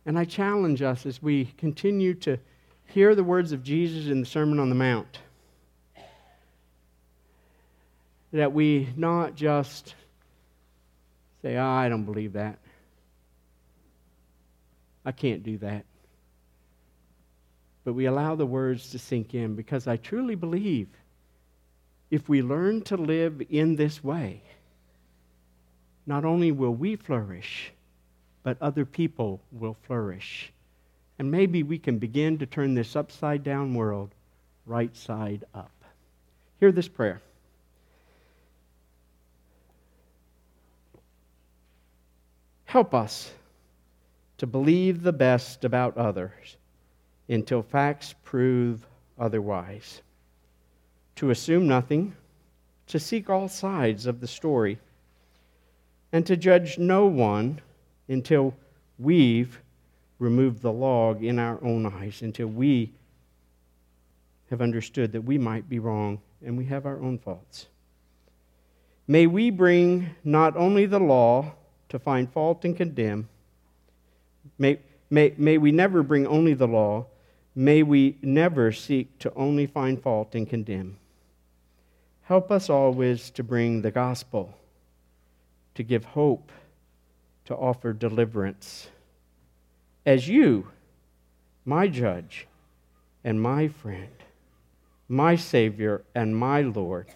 [0.05, 2.39] And I challenge us as we continue to
[2.87, 5.19] hear the words of Jesus in the Sermon on the Mount
[8.33, 9.95] that we not just
[11.41, 12.59] say, oh, I don't believe that.
[15.05, 15.85] I can't do that.
[17.83, 20.87] But we allow the words to sink in because I truly believe
[22.11, 24.43] if we learn to live in this way,
[26.05, 27.71] not only will we flourish,
[28.43, 30.51] but other people will flourish.
[31.17, 34.13] And maybe we can begin to turn this upside down world
[34.65, 35.71] right side up.
[36.59, 37.21] Hear this prayer.
[42.65, 43.31] Help us
[44.41, 46.57] to believe the best about others
[47.29, 48.87] until facts prove
[49.19, 50.01] otherwise,
[51.15, 52.15] to assume nothing,
[52.87, 54.79] to seek all sides of the story,
[56.11, 57.61] and to judge no one
[58.07, 58.51] until
[58.97, 59.61] we've
[60.17, 62.91] removed the log in our own eyes, until we
[64.49, 67.67] have understood that we might be wrong and we have our own faults.
[69.07, 71.53] May we bring not only the law
[71.89, 73.29] to find fault and condemn,
[74.61, 74.77] may,
[75.09, 77.07] may, may we never bring only the law,
[77.55, 80.97] may we never seek to only find fault and condemn.
[82.21, 84.55] Help us always to bring the gospel,
[85.73, 86.51] to give hope
[87.45, 88.87] to offer deliverance.
[90.05, 90.67] As you,
[91.65, 92.47] my judge
[93.23, 94.11] and my friend,
[95.09, 97.07] my Savior and my Lord,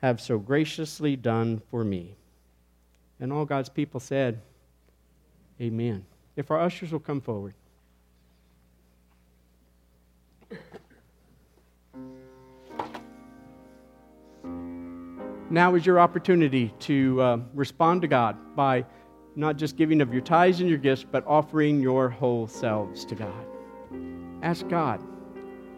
[0.00, 2.14] have so graciously done for me.
[3.20, 4.40] And all God's people said,
[5.60, 6.06] Amen.
[6.36, 7.54] If our ushers will come forward.
[15.50, 18.84] Now is your opportunity to uh, respond to God by
[19.34, 23.16] not just giving of your tithes and your gifts, but offering your whole selves to
[23.16, 23.46] God.
[24.42, 25.02] Ask God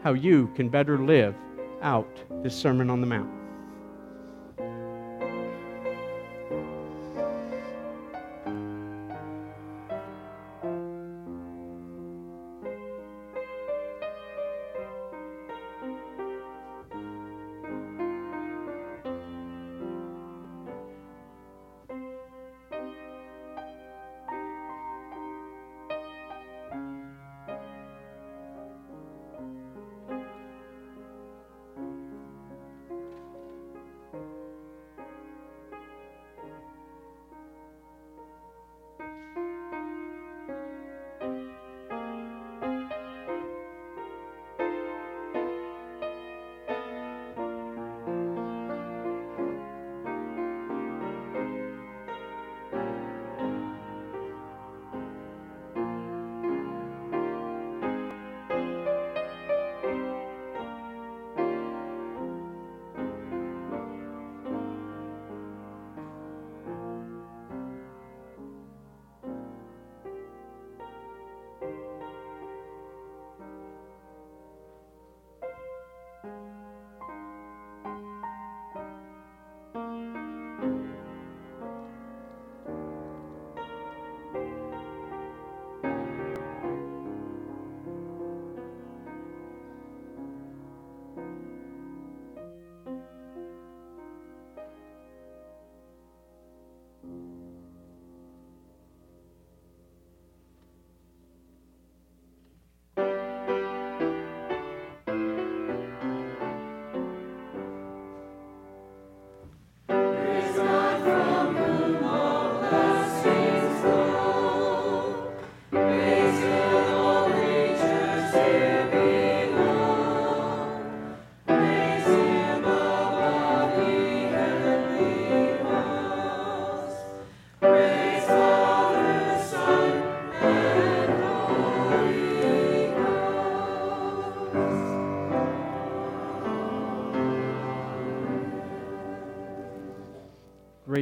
[0.02, 1.34] how you can better live
[1.80, 3.41] out this Sermon on the Mount.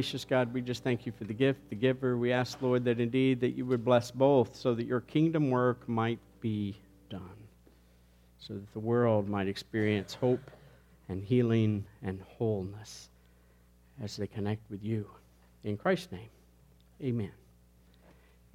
[0.01, 2.17] Gracious God, we just thank you for the gift, the giver.
[2.17, 5.87] We ask, Lord, that indeed that you would bless both so that your kingdom work
[5.87, 6.75] might be
[7.11, 7.21] done,
[8.39, 10.49] so that the world might experience hope
[11.07, 13.11] and healing and wholeness
[14.01, 15.07] as they connect with you.
[15.65, 16.29] In Christ's name,
[17.03, 17.31] amen.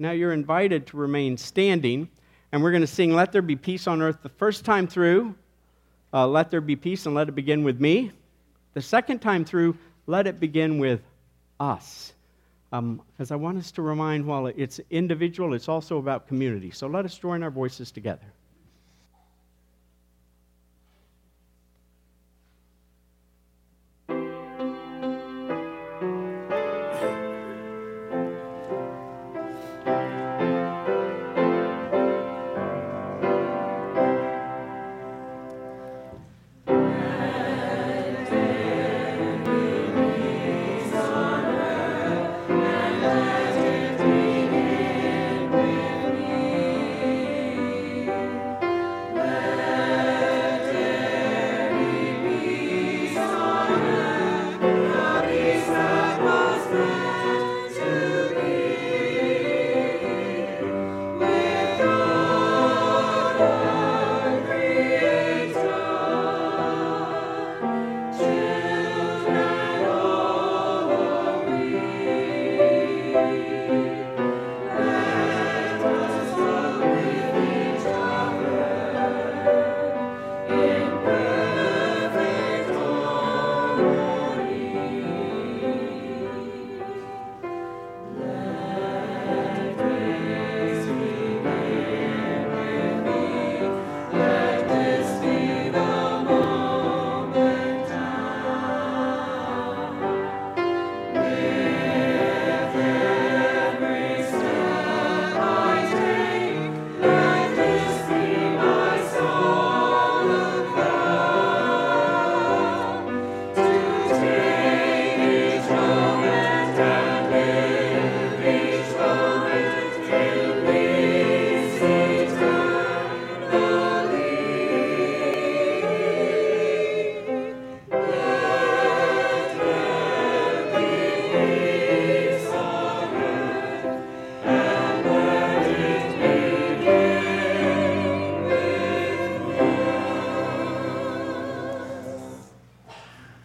[0.01, 2.09] Now you're invited to remain standing,
[2.51, 5.33] and we're going to sing Let There Be Peace on Earth the first time through.
[6.13, 8.11] Uh, let there be peace, and let it begin with me.
[8.75, 9.79] The second time through,
[10.09, 11.03] let it begin with
[11.61, 12.13] us.
[12.73, 16.71] Um, as I want us to remind, while it's individual, it's also about community.
[16.71, 18.27] So let us join our voices together.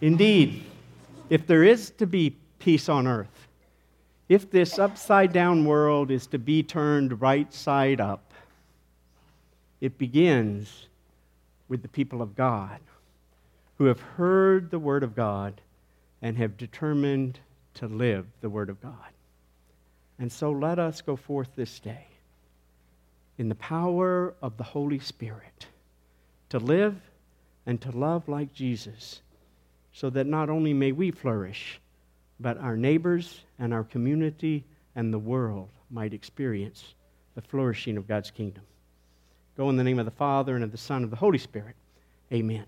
[0.02, 0.64] Indeed,
[1.30, 3.46] if there is to be peace on earth,
[4.28, 8.34] if this upside down world is to be turned right side up,
[9.80, 10.88] it begins
[11.68, 12.80] with the people of God
[13.78, 15.60] who have heard the Word of God
[16.20, 17.38] and have determined
[17.74, 18.92] to live the Word of God.
[20.18, 22.06] And so let us go forth this day
[23.38, 25.66] in the power of the Holy Spirit
[26.48, 26.96] to live
[27.66, 29.20] and to love like Jesus
[29.92, 31.80] so that not only may we flourish,
[32.40, 34.64] but our neighbors and our community
[34.96, 36.94] and the world might experience
[37.34, 38.64] the flourishing of God's kingdom.
[39.56, 41.38] Go in the name of the Father and of the Son and of the Holy
[41.38, 41.76] Spirit.
[42.32, 42.64] Amen.